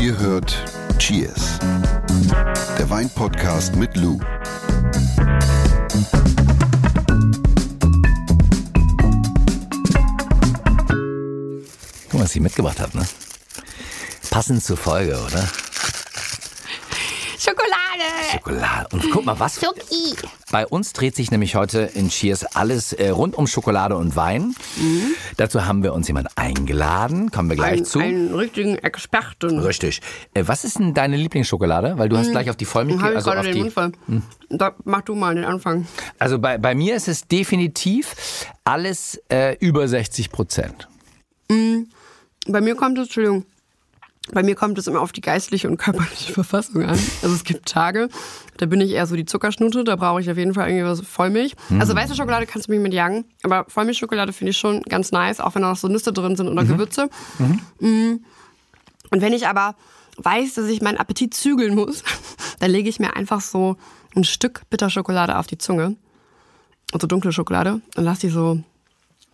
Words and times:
Ihr 0.00 0.18
hört 0.18 0.56
Cheers, 0.98 1.58
der 2.78 2.90
Weinpodcast 2.90 3.76
mit 3.76 3.96
Lou. 3.96 4.18
Guck 12.10 12.14
mal, 12.14 12.24
was 12.24 12.32
sie 12.32 12.40
mitgebracht 12.40 12.80
hat, 12.80 12.94
ne? 12.94 13.06
Passend 14.30 14.62
zur 14.62 14.76
Folge, 14.76 15.18
oder? 15.18 15.48
Schokolade! 18.34 18.88
Und 18.92 19.10
guck 19.10 19.24
mal, 19.24 19.38
was. 19.38 19.60
Schoki! 19.60 20.14
Bei 20.50 20.66
uns 20.66 20.92
dreht 20.92 21.14
sich 21.16 21.30
nämlich 21.30 21.54
heute 21.54 21.80
in 21.94 22.08
Cheers 22.08 22.44
alles 22.56 22.92
äh, 22.92 23.10
rund 23.10 23.34
um 23.36 23.46
Schokolade 23.46 23.96
und 23.96 24.16
Wein. 24.16 24.54
Dazu 25.36 25.66
haben 25.66 25.82
wir 25.82 25.92
uns 25.92 26.08
jemand 26.08 26.28
eingeladen. 26.36 27.30
Kommen 27.30 27.48
wir 27.50 27.56
gleich 27.56 27.78
Ein, 27.78 27.84
zu. 27.84 27.98
einen 28.00 28.34
richtigen 28.34 28.76
Experten. 28.76 29.58
Richtig. 29.58 30.00
Äh, 30.34 30.44
was 30.46 30.64
ist 30.64 30.78
denn 30.78 30.94
deine 30.94 31.16
Lieblingsschokolade? 31.16 31.98
Weil 31.98 32.08
du 32.08 32.16
hast 32.16 32.30
gleich 32.30 32.50
auf 32.50 32.56
die 32.56 32.64
Vollmilch, 32.64 32.98
ich 32.98 33.04
also 33.04 33.30
gerade 33.30 33.40
auf 33.40 33.46
den 33.46 33.64
die. 33.64 33.70
Voll. 33.70 33.92
Da, 34.50 34.74
mach 34.84 35.02
du 35.02 35.14
mal 35.14 35.34
den 35.34 35.44
Anfang. 35.44 35.86
Also 36.18 36.38
bei, 36.38 36.58
bei 36.58 36.74
mir 36.74 36.96
ist 36.96 37.08
es 37.08 37.26
definitiv 37.26 38.46
alles 38.64 39.20
äh, 39.30 39.56
über 39.58 39.88
60 39.88 40.30
Prozent. 40.30 40.88
Bei 42.46 42.60
mir 42.60 42.74
kommt 42.74 42.98
es, 42.98 43.04
Entschuldigung, 43.04 43.44
bei 44.32 44.42
mir 44.42 44.54
kommt 44.54 44.78
es 44.78 44.86
immer 44.86 45.00
auf 45.00 45.12
die 45.12 45.20
geistliche 45.20 45.68
und 45.68 45.76
körperliche 45.76 46.32
Verfassung 46.34 46.82
an. 46.82 46.98
Also 47.22 47.34
es 47.34 47.44
gibt 47.44 47.66
Tage, 47.66 48.08
da 48.56 48.66
bin 48.66 48.80
ich 48.80 48.92
eher 48.92 49.06
so 49.06 49.16
die 49.16 49.26
Zuckerschnute, 49.26 49.84
da 49.84 49.96
brauche 49.96 50.20
ich 50.20 50.30
auf 50.30 50.38
jeden 50.38 50.54
Fall 50.54 50.68
irgendwie 50.68 50.86
was 50.86 51.02
Vollmilch. 51.02 51.54
Also 51.78 51.94
weiße 51.94 52.14
Schokolade 52.14 52.46
kannst 52.46 52.68
du 52.68 52.72
mich 52.72 52.80
mit 52.80 52.94
jagen, 52.94 53.26
aber 53.42 53.66
Vollmilchschokolade 53.68 54.32
finde 54.32 54.52
ich 54.52 54.58
schon 54.58 54.82
ganz 54.82 55.12
nice, 55.12 55.40
auch 55.40 55.54
wenn 55.54 55.62
da 55.62 55.70
noch 55.70 55.76
so 55.76 55.88
Nüsse 55.88 56.12
drin 56.12 56.36
sind 56.36 56.48
oder 56.48 56.64
Gewürze. 56.64 57.10
Mm. 57.80 58.14
Und 59.10 59.20
wenn 59.20 59.32
ich 59.32 59.46
aber 59.46 59.76
weiß, 60.16 60.54
dass 60.54 60.68
ich 60.68 60.80
meinen 60.80 60.96
Appetit 60.96 61.34
zügeln 61.34 61.74
muss, 61.74 62.02
dann 62.60 62.70
lege 62.70 62.88
ich 62.88 62.98
mir 62.98 63.16
einfach 63.16 63.40
so 63.40 63.76
ein 64.16 64.24
Stück 64.24 64.62
Bitterschokolade 64.70 65.38
auf 65.38 65.46
die 65.46 65.58
Zunge. 65.58 65.96
Also 66.92 67.06
dunkle 67.06 67.32
Schokolade 67.32 67.80
und 67.96 68.04
lass 68.04 68.20
die 68.20 68.28
so 68.28 68.62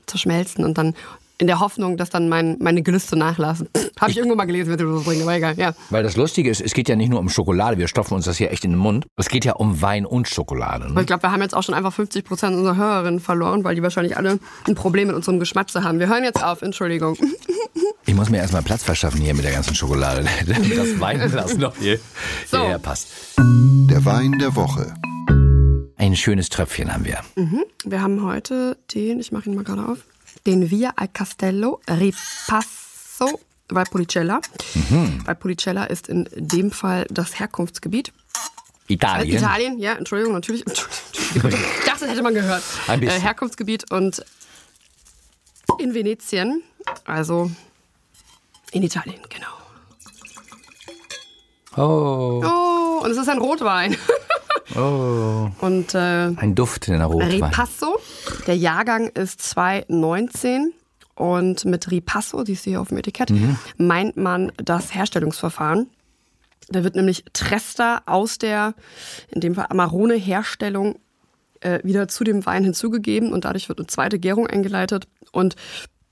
zerschmelzen 0.07 0.65
und 0.65 0.79
dann 0.79 0.95
in 1.41 1.47
der 1.47 1.59
Hoffnung, 1.59 1.97
dass 1.97 2.11
dann 2.11 2.29
mein, 2.29 2.57
meine 2.61 2.83
Gelüste 2.83 3.17
nachlassen. 3.17 3.69
Habe 3.99 4.11
ich 4.11 4.19
irgendwo 4.19 4.37
mal 4.37 4.45
gelesen, 4.45 4.69
wird 4.69 4.81
das 4.81 5.05
bringen, 5.05 5.23
aber 5.23 5.35
egal, 5.35 5.55
ja. 5.57 5.73
Weil 5.89 6.03
das 6.03 6.17
Lustige 6.17 6.51
ist, 6.51 6.61
es 6.61 6.75
geht 6.75 6.89
ja 6.89 6.97
nicht 6.97 7.09
nur 7.09 7.19
um 7.19 7.31
Schokolade, 7.31 7.79
wir 7.79 7.89
stopfen 7.89 8.15
uns 8.15 8.27
das 8.27 8.37
hier 8.37 8.51
echt 8.51 8.65
in 8.65 8.73
den 8.73 8.79
Mund. 8.79 9.07
Es 9.17 9.29
geht 9.29 9.45
ja 9.47 9.55
um 9.55 9.81
Wein 9.81 10.05
und 10.05 10.29
Schokolade. 10.29 10.93
Ne? 10.93 11.01
ich 11.01 11.07
glaube, 11.07 11.23
wir 11.23 11.33
haben 11.33 11.41
jetzt 11.41 11.55
auch 11.55 11.63
schon 11.63 11.75
einfach 11.75 11.95
50 11.95 12.25
Prozent 12.25 12.57
unserer 12.57 12.77
Hörerinnen 12.77 13.21
verloren, 13.21 13.65
weil 13.65 13.75
die 13.75 13.83
wahrscheinlich 13.83 14.17
alle 14.17 14.39
ein 14.67 14.75
Problem 14.75 15.09
mit 15.09 15.17
unserem 15.17 15.41
Geschmatze 15.41 15.83
haben. 15.83 15.99
Wir 15.99 16.09
hören 16.09 16.25
jetzt 16.25 16.43
auf, 16.45 16.63
Entschuldigung. 16.63 17.17
Ich 18.07 18.17
muss 18.17 18.29
mir 18.29 18.39
erstmal 18.39 18.63
Platz 18.63 18.83
verschaffen 18.83 19.21
hier 19.21 19.35
mit 19.35 19.45
der 19.45 19.53
ganzen 19.53 19.75
Schokolade. 19.75 20.25
Das 20.47 20.99
Weinglas 20.99 21.57
noch 21.59 21.77
hier. 21.77 22.01
So. 22.47 22.57
Ja, 22.57 22.71
ja, 22.71 22.79
passt. 22.79 23.09
Der 23.39 24.05
Wein 24.05 24.39
der 24.41 24.57
Woche. 24.57 24.95
Ein 25.97 26.17
schönes 26.17 26.49
Tröpfchen 26.49 26.93
haben 26.93 27.05
wir. 27.05 27.19
Wir 27.85 28.03
haben 28.03 28.25
heute 28.25 28.79
den, 28.95 29.21
ich 29.21 29.31
mache 29.33 29.49
ihn 29.51 29.55
mal 29.55 29.65
gerade 29.65 29.87
auf, 29.87 29.99
den 30.47 30.71
Via 30.71 30.93
al 30.97 31.09
Castello 31.09 31.81
Ripasso 31.89 33.41
Valpolicella. 33.69 34.41
Valpolicella 35.25 35.85
ist 35.85 36.09
in 36.09 36.29
dem 36.35 36.71
Fall 36.71 37.07
das 37.11 37.39
Herkunftsgebiet. 37.39 38.13
Italien. 38.89 39.37
Italien, 39.39 39.79
ja, 39.79 39.93
Entschuldigung, 39.95 40.35
natürlich. 40.35 40.67
Entschuldigung. 40.67 41.61
Ich 41.79 41.85
dachte, 41.87 42.01
das 42.01 42.11
hätte 42.11 42.23
man 42.23 42.35
gehört. 42.35 42.63
Ein 42.89 43.01
bisschen. 43.01 43.19
Äh, 43.19 43.21
Herkunftsgebiet 43.21 43.91
und 43.93 44.25
in 45.79 45.95
Venetien, 45.95 46.63
also 47.05 47.51
in 48.73 48.83
Italien, 48.83 49.21
genau. 49.29 49.47
Oh, 51.77 52.43
Oh, 52.45 53.05
und 53.05 53.11
es 53.13 53.17
ist 53.17 53.29
ein 53.29 53.39
Rotwein. 53.39 53.97
oh. 54.77 55.49
Und 55.61 55.95
äh, 55.95 56.33
Ein 56.37 56.55
Duft 56.55 56.89
in 56.89 56.99
der 56.99 57.07
Rotwein. 57.07 57.31
Ripasso, 57.31 57.99
der 58.47 58.57
Jahrgang 58.57 59.09
ist 59.09 59.43
2019 59.43 60.73
und 61.15 61.65
mit 61.65 61.91
Ripasso, 61.91 62.45
siehst 62.45 62.67
du 62.67 62.71
hier 62.71 62.81
auf 62.81 62.89
dem 62.89 62.99
Etikett, 62.99 63.31
meint 63.77 64.17
man 64.17 64.53
das 64.57 64.95
Herstellungsverfahren. 64.95 65.89
Da 66.69 66.85
wird 66.85 66.95
nämlich 66.95 67.25
Trester 67.33 68.03
aus 68.07 68.39
der, 68.39 68.75
in 69.29 69.41
dem 69.41 69.55
Fall 69.55 69.67
Amarone-Herstellung 69.69 70.99
äh, 71.61 71.81
wieder 71.83 72.09
zu 72.09 72.25
dem 72.25 72.47
Wein 72.47 72.65
hinzugegeben 72.65 73.33
und 73.33 73.45
dadurch 73.45 73.69
wird 73.69 73.79
eine 73.79 73.87
zweite 73.87 74.19
Gärung 74.19 74.47
eingeleitet 74.47 75.09
und 75.33 75.57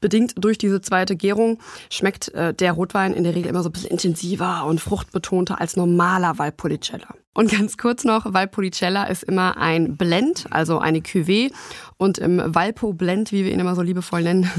bedingt 0.01 0.35
durch 0.37 0.59
diese 0.59 0.81
zweite 0.81 1.17
Gärung 1.17 1.59
schmeckt 1.91 2.29
äh, 2.35 2.55
der 2.55 2.73
Rotwein 2.73 3.15
in 3.15 3.25
der 3.25 3.35
Regel 3.35 3.51
immer 3.51 3.63
so 3.63 3.69
ein 3.69 3.73
bisschen 3.73 3.91
intensiver 3.91 4.65
und 4.67 4.81
fruchtbetonter 4.81 5.61
als 5.61 5.77
normaler 5.77 6.39
Valpolicella. 6.39 7.09
Und 7.39 7.53
ganz 7.53 7.77
kurz 7.77 8.03
noch, 8.03 8.35
Valpolicella 8.35 9.05
ist 9.05 9.23
immer 9.23 9.59
ein 9.59 9.97
Blend, 9.97 10.47
also 10.51 10.81
eine 10.81 10.99
Cuvée 10.99 11.53
und 11.97 12.19
im 12.19 12.43
Valpo 12.45 12.93
Blend, 12.93 13.31
wie 13.31 13.45
wir 13.45 13.53
ihn 13.53 13.61
immer 13.61 13.77
so 13.77 13.83
liebevoll 13.83 14.25
nennen, 14.25 14.51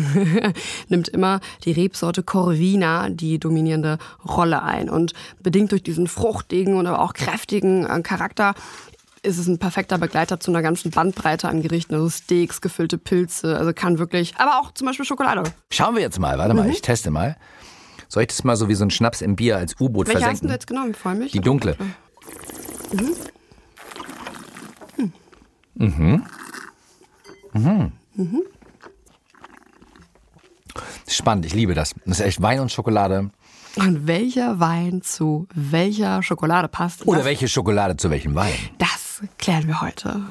nimmt 0.87 1.09
immer 1.09 1.41
die 1.65 1.73
Rebsorte 1.73 2.23
Corvina 2.23 3.09
die 3.09 3.37
dominierende 3.37 3.97
Rolle 4.25 4.63
ein 4.63 4.89
und 4.89 5.11
bedingt 5.43 5.73
durch 5.73 5.83
diesen 5.83 6.07
fruchtigen 6.07 6.75
und 6.75 6.87
aber 6.87 7.01
auch 7.01 7.11
kräftigen 7.11 7.85
äh, 7.85 8.01
Charakter 8.01 8.53
ist 9.21 9.37
es 9.37 9.47
ein 9.47 9.59
perfekter 9.59 9.97
Begleiter 9.97 10.39
zu 10.39 10.51
einer 10.51 10.61
ganzen 10.61 10.91
Bandbreite 10.91 11.47
an 11.49 11.61
Gerichten, 11.61 11.93
also 11.95 12.09
Steaks, 12.09 12.61
gefüllte 12.61 12.97
Pilze, 12.97 13.57
also 13.57 13.73
kann 13.73 13.99
wirklich, 13.99 14.35
aber 14.37 14.59
auch 14.59 14.71
zum 14.73 14.87
Beispiel 14.87 15.05
Schokolade. 15.05 15.43
Schauen 15.71 15.95
wir 15.95 16.01
jetzt 16.01 16.19
mal. 16.19 16.37
Warte 16.37 16.53
Mhm. 16.53 16.59
mal, 16.61 16.69
ich 16.69 16.81
teste 16.81 17.11
mal. 17.11 17.35
Soll 18.07 18.23
ich 18.23 18.27
das 18.29 18.43
mal 18.43 18.55
so 18.55 18.67
wie 18.69 18.75
so 18.75 18.85
ein 18.85 18.89
Schnaps 18.91 19.21
im 19.21 19.35
Bier 19.35 19.57
als 19.57 19.75
U-Boot 19.79 20.07
Welche 20.07 20.19
hast 20.21 20.25
versenken? 20.25 20.47
du 20.47 20.53
jetzt 20.53 20.67
genommen? 20.67 20.93
Vollmilch? 20.95 21.31
Die 21.31 21.41
dunkle. 21.41 21.75
Mhm. 25.75 26.23
Spannend, 31.07 31.45
ich 31.45 31.53
liebe 31.53 31.73
das. 31.73 31.93
Das 32.05 32.19
ist 32.19 32.25
echt 32.25 32.41
Wein 32.41 32.59
und 32.59 32.71
Schokolade. 32.71 33.31
Und 33.75 34.07
welcher 34.07 34.59
Wein 34.59 35.01
zu 35.01 35.47
welcher 35.53 36.21
Schokolade 36.23 36.67
passt? 36.67 37.05
Oder 37.07 37.25
welche 37.25 37.47
Schokolade 37.47 37.97
zu 37.97 38.09
welchem 38.09 38.35
Wein? 38.35 38.53
das 38.77 39.08
klären 39.37 39.67
wir 39.67 39.81
heute. 39.81 40.21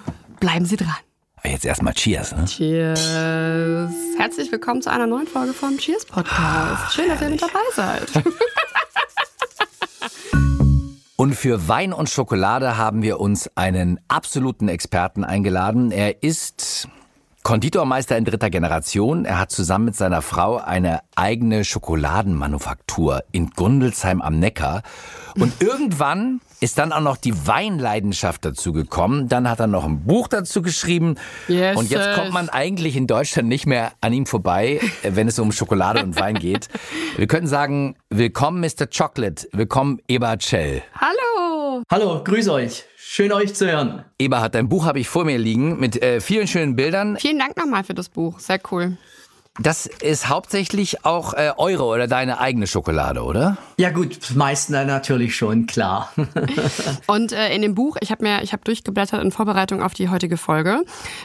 Bleiben 0.40 0.64
Sie 0.64 0.76
dran. 0.76 0.94
Jetzt 1.44 1.64
erstmal 1.64 1.94
Cheers, 1.94 2.34
ne? 2.36 2.44
Cheers. 2.46 3.00
Herzlich 4.18 4.50
willkommen 4.50 4.82
zu 4.82 4.90
einer 4.90 5.06
neuen 5.06 5.26
Folge 5.26 5.52
vom 5.52 5.78
Cheers 5.78 6.04
Podcast. 6.04 6.94
Schön, 6.94 7.08
dass 7.08 7.20
ihr 7.22 7.30
mit 7.30 7.40
dabei 7.40 7.60
seid. 7.74 8.10
Und 11.16 11.34
für 11.34 11.66
Wein 11.66 11.92
und 11.92 12.08
Schokolade 12.08 12.76
haben 12.76 13.02
wir 13.02 13.18
uns 13.18 13.50
einen 13.56 13.98
absoluten 14.06 14.68
Experten 14.68 15.24
eingeladen. 15.24 15.90
Er 15.90 16.22
ist 16.22 16.86
Konditormeister 17.42 18.16
in 18.16 18.24
dritter 18.24 18.50
Generation. 18.50 19.24
Er 19.24 19.40
hat 19.40 19.50
zusammen 19.50 19.86
mit 19.86 19.96
seiner 19.96 20.22
Frau 20.22 20.58
eine 20.58 21.00
eigene 21.16 21.64
Schokoladenmanufaktur 21.64 23.24
in 23.32 23.50
Gundelsheim 23.50 24.22
am 24.22 24.38
Neckar. 24.38 24.82
Und 25.34 25.54
irgendwann 25.60 26.40
ist 26.60 26.78
dann 26.78 26.92
auch 26.92 27.00
noch 27.00 27.16
die 27.16 27.46
Weinleidenschaft 27.46 28.44
dazu 28.44 28.72
gekommen. 28.72 29.28
Dann 29.28 29.48
hat 29.48 29.60
er 29.60 29.66
noch 29.66 29.84
ein 29.84 30.04
Buch 30.04 30.28
dazu 30.28 30.62
geschrieben. 30.62 31.16
Yes, 31.46 31.76
und 31.76 31.90
jetzt 31.90 32.14
kommt 32.14 32.32
man 32.32 32.48
eigentlich 32.48 32.96
in 32.96 33.06
Deutschland 33.06 33.48
nicht 33.48 33.66
mehr 33.66 33.92
an 34.00 34.12
ihm 34.12 34.26
vorbei, 34.26 34.80
wenn 35.02 35.28
es 35.28 35.38
um 35.38 35.52
Schokolade 35.52 36.02
und 36.02 36.18
Wein 36.18 36.34
geht. 36.34 36.68
Wir 37.16 37.26
könnten 37.26 37.46
sagen, 37.46 37.96
willkommen 38.10 38.60
Mr. 38.60 38.86
Chocolate, 38.86 39.48
willkommen 39.52 40.00
Eber 40.08 40.38
Cell. 40.38 40.82
Hallo. 40.94 41.82
Hallo, 41.90 42.22
grüß 42.24 42.48
euch. 42.48 42.84
Schön 42.96 43.32
euch 43.32 43.54
zu 43.54 43.70
hören. 43.70 44.04
Eberhard, 44.18 44.54
dein 44.54 44.68
Buch 44.68 44.84
habe 44.84 45.00
ich 45.00 45.08
vor 45.08 45.24
mir 45.24 45.38
liegen 45.38 45.80
mit 45.80 46.02
äh, 46.02 46.20
vielen 46.20 46.46
schönen 46.46 46.76
Bildern. 46.76 47.16
Vielen 47.18 47.38
Dank 47.38 47.56
nochmal 47.56 47.84
für 47.84 47.94
das 47.94 48.08
Buch. 48.08 48.38
Sehr 48.38 48.60
cool. 48.70 48.98
Das 49.60 49.86
ist 49.86 50.28
hauptsächlich 50.28 51.04
auch 51.04 51.34
äh, 51.34 51.52
eure 51.56 51.84
oder 51.84 52.06
deine 52.06 52.38
eigene 52.38 52.68
Schokolade, 52.68 53.22
oder? 53.22 53.56
Ja 53.76 53.90
gut, 53.90 54.16
das 54.22 54.34
meiste 54.34 54.72
natürlich 54.72 55.34
schon, 55.34 55.66
klar. 55.66 56.12
Und 57.08 57.32
äh, 57.32 57.52
in 57.54 57.62
dem 57.62 57.74
Buch, 57.74 57.96
ich 58.00 58.12
habe 58.12 58.24
mir, 58.24 58.42
ich 58.42 58.52
habe 58.52 58.62
durchgeblättert 58.64 59.22
in 59.22 59.32
Vorbereitung 59.32 59.82
auf 59.82 59.94
die 59.94 60.08
heutige 60.08 60.36
Folge, 60.36 60.84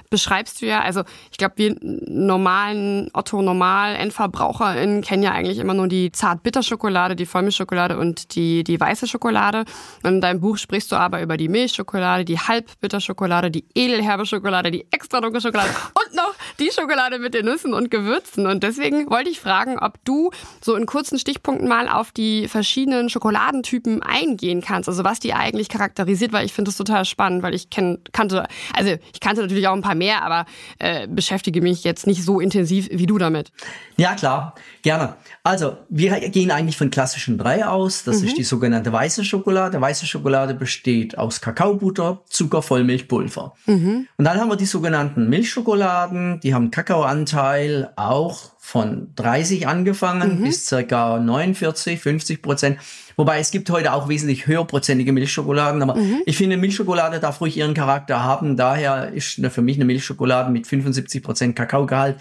beschreibst 0.10 0.62
du 0.62 0.66
ja, 0.66 0.82
also 0.82 1.04
ich 1.32 1.38
glaube, 1.38 1.54
wir 1.58 1.76
normalen 1.80 3.12
Otto 3.14 3.42
Normal 3.42 3.96
EndverbraucherInnen 3.96 5.02
kennen 5.02 5.22
ja 5.22 5.32
eigentlich 5.32 5.60
immer 5.60 5.76
nur 5.76 5.88
die 5.88 6.12
Zart-Bitter-Schokolade, 6.12 7.16
die 7.16 7.28
Vollmilchschokolade 7.28 8.00
und 8.00 8.36
die 8.36 8.64
die 8.64 8.80
weiße 8.80 9.08
Schokolade. 9.08 9.66
Und 10.02 10.16
in 10.16 10.22
deinem 10.22 10.40
Buch 10.40 10.58
sprichst 10.58 10.92
du 10.92 10.96
aber 10.96 11.22
über 11.22 11.38
die 11.38 11.50
Milchschokolade, 11.50 12.26
die 12.26 12.40
Halbbitter-Schokolade, 12.40 13.52
die 13.52 13.66
edelherbe 13.76 14.26
Schokolade, 14.26 14.72
die 14.72 14.88
extra 14.92 15.22
dunkle 15.22 15.42
Schokolade 15.42 15.70
und 15.70 16.16
noch 16.16 16.34
die 16.60 16.72
Schokolade 16.72 17.20
mit 17.20 17.34
den 17.36 17.46
Nüssen 17.46 17.74
und 17.74 17.92
Gewürzen. 17.92 18.23
Und 18.38 18.64
deswegen 18.64 19.10
wollte 19.10 19.30
ich 19.30 19.40
fragen, 19.40 19.80
ob 19.80 20.04
du 20.06 20.32
so 20.62 20.76
in 20.76 20.86
kurzen 20.86 21.20
Stichpunkten 21.20 21.68
mal 21.68 21.88
auf 21.88 22.12
die 22.12 22.48
verschiedenen 22.48 23.10
Schokoladentypen 23.10 24.02
eingehen 24.02 24.62
kannst. 24.62 24.90
Also 24.90 25.04
was 25.04 25.20
die 25.20 25.34
eigentlich 25.34 25.70
charakterisiert, 25.70 26.34
weil 26.34 26.46
ich 26.46 26.54
finde 26.54 26.70
das 26.70 26.78
total 26.78 27.06
spannend, 27.06 27.44
weil 27.44 27.54
ich 27.54 27.70
kenn, 27.70 28.00
kannte, 28.12 28.48
also 28.74 28.96
ich 29.14 29.20
kannte 29.20 29.42
natürlich 29.42 29.68
auch 29.68 29.74
ein 29.74 29.82
paar 29.82 29.96
mehr, 29.96 30.24
aber 30.24 30.46
äh, 30.80 31.08
beschäftige 31.08 31.62
mich 31.62 31.84
jetzt 31.84 32.08
nicht 32.08 32.24
so 32.24 32.40
intensiv 32.40 32.90
wie 32.92 33.06
du 33.06 33.18
damit. 33.18 33.52
Ja, 33.98 34.16
klar, 34.16 34.56
gerne. 34.82 35.16
Also, 35.44 35.78
wir 35.90 36.20
gehen 36.30 36.52
eigentlich 36.52 36.78
von 36.78 36.90
klassischen 36.90 37.38
drei 37.38 37.66
aus. 37.66 38.04
Das 38.04 38.22
mhm. 38.22 38.28
ist 38.28 38.38
die 38.38 38.44
sogenannte 38.44 38.92
weiße 38.92 39.24
Schokolade. 39.24 39.80
Weiße 39.80 40.06
Schokolade 40.06 40.54
besteht 40.54 41.18
aus 41.18 41.42
Kakaobutter, 41.42 42.22
Zucker, 42.26 42.62
Vollmilch, 42.62 43.08
Pulver. 43.08 43.54
Mhm. 43.66 44.08
Und 44.18 44.26
dann 44.26 44.40
haben 44.40 44.50
wir 44.50 44.56
die 44.56 44.66
sogenannten 44.66 45.30
Milchschokoladen, 45.30 46.40
die 46.40 46.54
haben 46.54 46.72
Kakaoanteil 46.72 47.92
auch 48.10 48.52
von 48.60 49.10
30 49.16 49.68
angefangen 49.68 50.40
mhm. 50.40 50.44
bis 50.44 50.66
circa 50.66 51.20
49, 51.20 52.00
50 52.00 52.42
Prozent. 52.42 52.80
Wobei 53.16 53.40
es 53.40 53.52
gibt 53.52 53.70
heute 53.70 53.94
auch 53.94 54.10
wesentlich 54.10 54.48
höherprozentige 54.48 55.12
Milchschokoladen, 55.12 55.82
aber 55.82 55.96
mhm. 55.96 56.22
ich 56.26 56.38
finde, 56.38 56.58
Milchschokolade 56.58 57.20
darf 57.20 57.42
ruhig 57.42 57.58
ihren 57.58 57.74
Charakter 57.74 58.24
haben. 58.24 58.58
Daher 58.58 59.12
ist 59.14 59.40
für 59.50 59.62
mich 59.62 59.80
eine 59.80 60.00
Schokolade 60.00 60.52
mit 60.52 60.66
75 60.66 61.22
Prozent 61.22 61.56
Kakaogehalt 61.56 62.18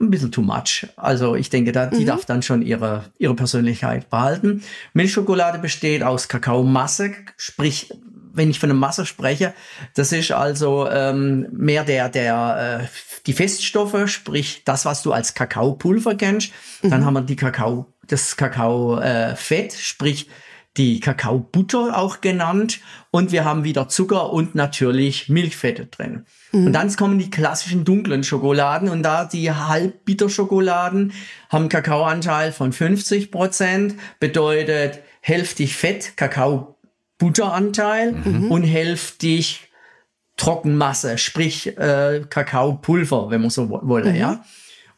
ein 0.00 0.10
bisschen 0.10 0.30
too 0.30 0.42
much. 0.42 0.86
Also 0.96 1.34
ich 1.34 1.48
denke, 1.50 1.72
da, 1.72 1.86
die 1.86 2.02
mhm. 2.02 2.06
darf 2.06 2.24
dann 2.26 2.42
schon 2.42 2.62
ihre, 2.62 3.04
ihre 3.18 3.34
Persönlichkeit 3.34 4.10
behalten. 4.10 4.62
Milchschokolade 4.92 5.58
besteht 5.58 6.02
aus 6.02 6.28
Kakaomasse, 6.28 7.12
sprich, 7.36 7.90
wenn 8.36 8.50
ich 8.50 8.60
von 8.60 8.70
einer 8.70 8.78
Masse 8.78 9.06
spreche, 9.06 9.54
das 9.94 10.12
ist 10.12 10.30
also 10.30 10.88
ähm, 10.88 11.48
mehr 11.52 11.84
der, 11.84 12.08
der, 12.08 12.80
äh, 12.82 12.86
die 13.26 13.32
Feststoffe, 13.32 14.08
sprich 14.08 14.62
das, 14.64 14.84
was 14.84 15.02
du 15.02 15.12
als 15.12 15.34
Kakaopulver 15.34 16.14
kennst. 16.14 16.52
Mhm. 16.82 16.90
Dann 16.90 17.04
haben 17.04 17.14
wir 17.14 17.22
die 17.22 17.36
Kakao, 17.36 17.86
das 18.06 18.36
Kakaofett, 18.36 19.74
äh, 19.74 19.78
sprich 19.78 20.28
die 20.76 21.00
Kakaobutter 21.00 21.96
auch 21.96 22.20
genannt. 22.20 22.80
Und 23.10 23.32
wir 23.32 23.44
haben 23.44 23.64
wieder 23.64 23.88
Zucker 23.88 24.32
und 24.32 24.54
natürlich 24.54 25.28
Milchfette 25.28 25.86
drin. 25.86 26.26
Mhm. 26.52 26.66
Und 26.66 26.72
dann 26.72 26.94
kommen 26.96 27.18
die 27.18 27.30
klassischen 27.30 27.84
dunklen 27.84 28.24
Schokoladen. 28.24 28.88
Und 28.88 29.02
da 29.02 29.24
die 29.24 29.50
Halbbitterschokoladen 29.50 31.12
haben 31.48 31.68
Kakaoanteil 31.68 32.52
von 32.52 32.72
50 32.72 33.30
Prozent, 33.30 33.94
bedeutet 34.20 35.00
hälftig 35.20 35.76
Fett, 35.76 36.16
Kakaobutteranteil 37.18 38.12
mhm. 38.12 38.50
und 38.50 38.62
hälftig 38.62 39.70
Trockenmasse, 40.36 41.16
sprich 41.16 41.78
äh, 41.78 42.22
Kakaopulver, 42.28 43.30
wenn 43.30 43.40
man 43.40 43.50
so 43.50 43.70
wolle, 43.70 44.10
mhm. 44.10 44.16
ja. 44.16 44.44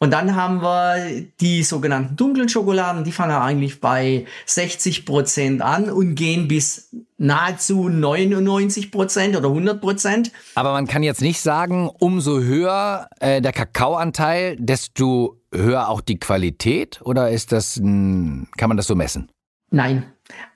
Und 0.01 0.13
dann 0.13 0.37
haben 0.37 0.63
wir 0.63 1.25
die 1.41 1.65
sogenannten 1.65 2.15
dunklen 2.15 2.49
Schokoladen, 2.49 3.03
die 3.03 3.11
fangen 3.11 3.35
eigentlich 3.35 3.81
bei 3.81 4.27
60 4.47 5.05
Prozent 5.05 5.61
an 5.61 5.91
und 5.91 6.15
gehen 6.15 6.47
bis 6.47 6.95
nahezu 7.17 7.89
99 7.89 8.93
Prozent 8.93 9.37
oder 9.37 9.49
100 9.49 9.81
Prozent. 9.81 10.31
Aber 10.55 10.71
man 10.71 10.87
kann 10.87 11.03
jetzt 11.03 11.21
nicht 11.21 11.41
sagen, 11.41 11.91
umso 11.99 12.39
höher 12.39 13.09
äh, 13.19 13.41
der 13.41 13.53
Kakaoanteil, 13.53 14.57
desto 14.61 15.41
höher 15.53 15.89
auch 15.89 16.01
die 16.01 16.21
Qualität? 16.21 17.01
Oder 17.03 17.31
ist 17.31 17.51
das, 17.51 17.77
ein, 17.77 18.47
kann 18.57 18.69
man 18.69 18.77
das 18.77 18.87
so 18.87 18.95
messen? 18.95 19.29
Nein, 19.71 20.05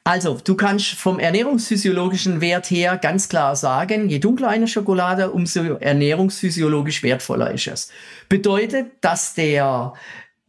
also, 0.04 0.38
du 0.42 0.56
kannst 0.56 0.94
vom 0.94 1.20
ernährungsphysiologischen 1.20 2.40
Wert 2.40 2.70
her 2.70 2.98
ganz 2.98 3.28
klar 3.28 3.54
sagen, 3.54 4.08
je 4.08 4.18
dunkler 4.18 4.48
eine 4.48 4.66
Schokolade, 4.66 5.30
umso 5.30 5.60
ernährungsphysiologisch 5.60 7.04
wertvoller 7.04 7.52
ist 7.52 7.68
es. 7.68 7.88
Bedeutet, 8.28 8.86
dass 9.00 9.34
der, 9.34 9.92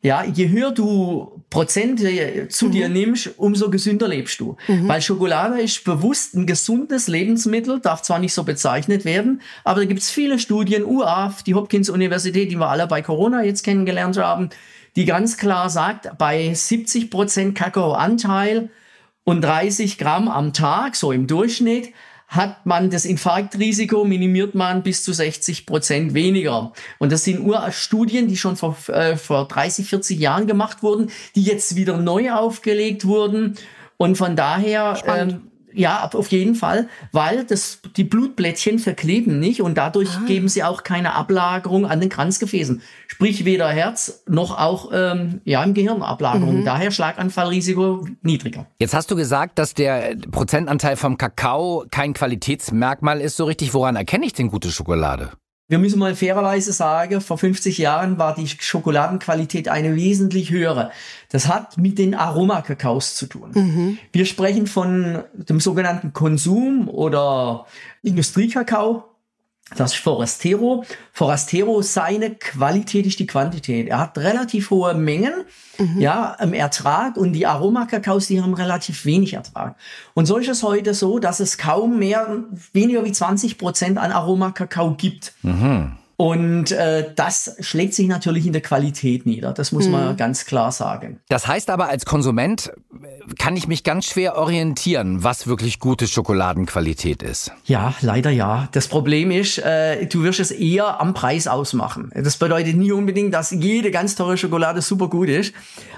ja, 0.02 0.24
je 0.24 0.50
höher 0.50 0.72
du 0.72 1.44
Prozente 1.52 2.48
zu 2.50 2.66
mhm. 2.66 2.72
dir 2.72 2.90
nimmst, 2.90 3.30
umso 3.38 3.70
gesünder 3.70 4.08
lebst 4.08 4.40
du. 4.40 4.58
Mhm. 4.68 4.88
Weil 4.88 5.04
Schokolade 5.04 5.62
ist 5.62 5.84
bewusst 5.84 6.34
ein 6.34 6.48
gesundes 6.48 7.08
Lebensmittel, 7.08 7.80
darf 7.80 8.02
zwar 8.02 8.18
nicht 8.18 8.34
so 8.34 8.44
bezeichnet 8.44 9.06
werden, 9.06 9.42
aber 9.64 9.82
da 9.82 9.86
gibt 9.86 10.02
es 10.02 10.10
viele 10.10 10.40
Studien, 10.40 10.84
UAF, 10.84 11.44
die 11.44 11.54
Hopkins 11.54 11.92
Universität, 11.92 12.50
die 12.50 12.58
wir 12.58 12.70
alle 12.70 12.88
bei 12.88 13.04
Corona 13.04 13.44
jetzt 13.44 13.62
kennengelernt 13.64 14.18
haben, 14.18 14.50
die 14.96 15.06
ganz 15.06 15.38
klar 15.38 15.70
sagt, 15.70 16.18
bei 16.18 16.52
70 16.56 17.12
Prozent 17.12 17.56
Kakaoanteil 17.56 18.72
und 19.24 19.42
30 19.42 19.98
Gramm 19.98 20.28
am 20.28 20.54
Tag, 20.54 20.96
so 20.96 21.12
im 21.12 21.28
Durchschnitt, 21.28 21.94
hat 22.28 22.66
man 22.66 22.90
das 22.90 23.06
Infarktrisiko 23.06 24.06
minimiert 24.06 24.56
man 24.56 24.82
bis 24.82 25.04
zu 25.04 25.14
60 25.14 25.66
Prozent 25.66 26.14
weniger. 26.14 26.74
Und 26.98 27.12
das 27.12 27.24
sind 27.24 27.42
Urstudien, 27.42 28.28
die 28.28 28.38
schon 28.38 28.56
vor, 28.56 28.76
äh, 28.88 29.18
vor 29.18 29.48
30, 29.48 29.88
40 29.88 30.20
Jahren 30.20 30.48
gemacht 30.48 30.82
wurden, 30.82 31.12
die 31.36 31.44
jetzt 31.44 31.76
wieder 31.76 31.98
neu 31.98 32.32
aufgelegt 32.32 33.06
wurden. 33.06 33.56
Und 33.98 34.18
von 34.18 34.36
daher 34.36 35.00
ähm, 35.06 35.52
ja, 35.74 36.10
auf 36.14 36.32
jeden 36.32 36.56
Fall, 36.56 36.88
weil 37.12 37.46
das, 37.46 37.80
die 37.96 38.04
Blutblättchen 38.04 38.80
verkleben 38.80 39.40
nicht 39.40 39.62
und 39.62 39.78
dadurch 39.78 40.10
ah. 40.10 40.24
geben 40.28 40.48
sie 40.48 40.64
auch 40.64 40.84
keine 40.84 41.16
Ablagerung 41.16 41.86
an 41.86 42.00
den 42.00 42.10
Kranzgefäßen. 42.10 42.82
Sprich 43.24 43.46
weder 43.46 43.70
Herz 43.70 44.24
noch 44.28 44.60
auch 44.60 44.92
ähm, 44.94 45.40
ja, 45.46 45.64
im 45.64 45.74
Gehirn 45.74 46.02
Ablagerung. 46.02 46.60
Mhm. 46.60 46.66
Daher 46.66 46.92
Schlaganfallrisiko 46.92 48.06
niedriger. 48.22 48.66
Jetzt 48.80 48.94
hast 48.94 49.10
du 49.12 49.16
gesagt, 49.16 49.58
dass 49.60 49.74
der 49.74 50.18
Prozentanteil 50.30 50.98
vom 50.98 51.18
Kakao 51.18 51.86
kein 51.90 52.14
Qualitätsmerkmal 52.14 53.22
ist 53.22 53.38
so 53.38 53.46
richtig. 53.46 53.74
Woran 53.74 53.96
erkenne 53.96 54.26
ich 54.26 54.34
denn 54.34 54.50
gute 54.50 54.72
Schokolade? 54.72 55.32
Wir 55.70 55.80
müssen 55.80 56.00
mal 56.00 56.14
fairerweise 56.16 56.74
sagen, 56.74 57.22
vor 57.22 57.38
50 57.38 57.78
Jahren 57.78 58.18
war 58.18 58.36
die 58.36 58.48
Schokoladenqualität 58.48 59.70
eine 59.70 59.96
wesentlich 59.96 60.52
höhere. 60.52 60.92
Das 61.32 61.48
hat 61.48 61.78
mit 61.78 61.98
den 61.98 62.16
Aromakakaos 62.16 63.16
zu 63.16 63.28
tun. 63.28 63.52
Mhm. 63.54 63.98
Wir 64.12 64.26
sprechen 64.26 64.68
von 64.68 65.24
dem 65.34 65.62
sogenannten 65.62 66.12
Konsum 66.12 66.90
oder 66.90 67.66
Industriekakao. 68.02 69.13
Das 69.76 69.94
ist 69.94 70.00
Forastero. 70.00 70.86
Forastero, 71.12 71.82
seine 71.82 72.36
Qualität 72.36 73.06
ist 73.06 73.20
die 73.20 73.28
Quantität. 73.28 73.88
Er 73.88 74.00
hat 74.00 74.18
relativ 74.18 74.70
hohe 74.70 74.94
Mengen, 74.94 75.46
mhm. 75.78 76.00
ja, 76.00 76.36
im 76.40 76.54
Ertrag 76.54 77.18
und 77.18 77.34
die 77.34 77.46
Aromakakaos, 77.46 78.28
die 78.28 78.42
haben 78.42 78.54
relativ 78.54 79.06
wenig 79.06 79.34
Ertrag. 79.34 79.76
Und 80.14 80.26
so 80.26 80.38
ist 80.38 80.50
es 80.50 80.64
heute 80.64 80.94
so, 80.94 81.20
dass 81.20 81.40
es 81.40 81.58
kaum 81.58 82.00
mehr, 82.00 82.44
weniger 82.72 83.04
wie 83.06 83.12
20 83.12 83.58
Prozent 83.58 83.98
an 83.98 84.12
Aromakakao 84.12 84.96
gibt. 84.96 85.34
Mhm. 85.42 85.98
Und 86.16 86.72
äh, 86.72 87.12
das 87.16 87.56
schlägt 87.60 87.94
sich 87.96 88.08
natürlich 88.08 88.46
in 88.46 88.54
der 88.54 88.62
Qualität 88.62 89.26
nieder. 89.26 89.52
Das 89.52 89.72
muss 89.72 89.88
man 89.88 90.12
mhm. 90.12 90.18
ganz 90.18 90.46
klar 90.46 90.72
sagen. 90.72 91.20
Das 91.28 91.48
heißt 91.48 91.70
aber, 91.70 91.90
als 91.90 92.06
Konsument 92.06 92.72
kann 93.40 93.56
ich 93.56 93.68
mich 93.68 93.84
ganz 93.84 94.06
schwer 94.06 94.38
orientieren, 94.38 95.24
was 95.24 95.48
wirklich 95.48 95.80
gute 95.80 96.08
Schokoladenqualität 96.08 97.24
ist. 97.24 97.52
Ja, 97.66 97.96
leider 98.02 98.30
ja. 98.30 98.68
Das 98.74 98.88
Problem 98.88 99.32
ist, 99.32 99.58
äh, 99.58 100.06
du 100.06 100.24
wirst 100.24 100.40
es 100.40 100.52
eher 100.52 101.02
am 101.02 101.14
Preis 101.14 101.48
ausmachen. 101.48 102.12
Das 102.16 102.38
bedeutet 102.38 102.76
nie 102.76 102.92
unbedingt, 102.92 103.34
dass 103.34 103.52
jede 103.52 103.90
ganz 103.92 104.16
teure 104.16 104.38
Schokolade 104.38 104.82
super 104.82 105.10
gut 105.10 105.30
ist 105.30 105.54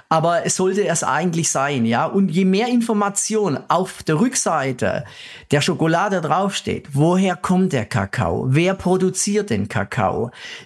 aber 0.10 0.46
es 0.46 0.56
sollte 0.56 0.88
es 0.88 1.04
eigentlich 1.04 1.50
sein, 1.50 1.86
ja. 1.86 2.06
Und 2.06 2.30
je 2.30 2.46
mehr 2.46 2.68
Information 2.68 3.60
auf 3.68 4.04
der 4.04 4.20
Rückseite 4.20 5.04
der 5.52 5.62
Schokolade 5.62 6.22
draufsteht, 6.22 6.90
woher 6.94 7.36
kommt 7.36 7.74
der 7.74 7.86
Kakao, 7.86 8.46
wer 8.50 8.76
produziert 8.76 9.50
den 9.50 9.68
Kakao, 9.68 10.05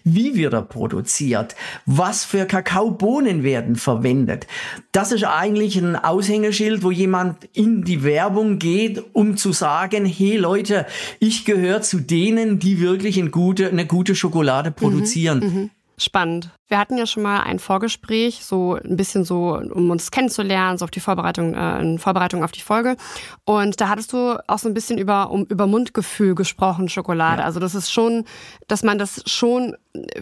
wie 0.04 0.36
wird 0.36 0.54
er 0.54 0.62
produziert, 0.62 1.56
was 1.86 2.26
für 2.26 2.46
Kakaobohnen 2.46 3.44
werden 3.44 3.76
verwendet, 3.76 4.48
das 4.92 5.12
ist 5.12 5.24
eigentlich 5.24 5.78
ein 5.78 5.96
Aushängeschild, 5.96 6.84
wo 6.84 6.92
jemand 6.92 7.46
in 7.54 7.84
die 7.84 8.04
Werbung 8.04 8.60
geht, 8.60 9.04
um 9.14 9.38
zu 9.38 9.52
sagen, 9.52 10.06
hey 10.06 10.38
Leute, 10.38 10.86
ich 11.20 11.46
gehöre 11.46 11.82
zu 11.82 12.00
denen, 12.00 12.60
die 12.60 12.80
wirklich 12.80 13.20
eine 13.20 13.30
gute, 13.30 13.70
eine 13.70 13.86
gute 13.86 14.16
Schokolade 14.16 14.72
produzieren. 14.72 15.40
Mhm, 15.40 15.62
mh. 15.64 15.70
Spannend. 15.98 16.52
Wir 16.70 16.78
hatten 16.78 16.98
ja 16.98 17.08
schon 17.08 17.24
mal 17.24 17.42
ein 17.42 17.58
Vorgespräch, 17.58 18.46
so 18.46 18.76
ein 18.76 18.96
bisschen 18.96 19.26
so, 19.26 19.58
um 19.58 19.90
uns 19.90 20.12
kennenzulernen, 20.12 20.78
so 20.78 20.86
auf 20.86 20.92
die 20.92 21.00
Vorbereitung, 21.00 21.56
äh, 21.56 21.82
in 21.82 21.98
Vorbereitung 21.98 22.44
auf 22.44 22.52
die 22.52 22.62
Folge. 22.62 22.96
Und 23.44 23.82
da 23.82 23.90
hattest 23.90 24.14
du 24.14 24.38
auch 24.46 24.60
so 24.60 24.68
ein 24.68 24.76
bisschen 24.76 25.00
über, 25.00 25.32
um, 25.32 25.46
über 25.46 25.66
Mundgefühl 25.66 26.36
gesprochen, 26.36 26.88
Schokolade. 26.88 27.42
Ja. 27.42 27.46
Also 27.46 27.60
das 27.60 27.74
ist 27.74 27.92
schon, 27.92 28.24
dass 28.68 28.84
man 28.84 29.00
das 29.00 29.24
schon 29.26 29.76
äh, 29.94 30.22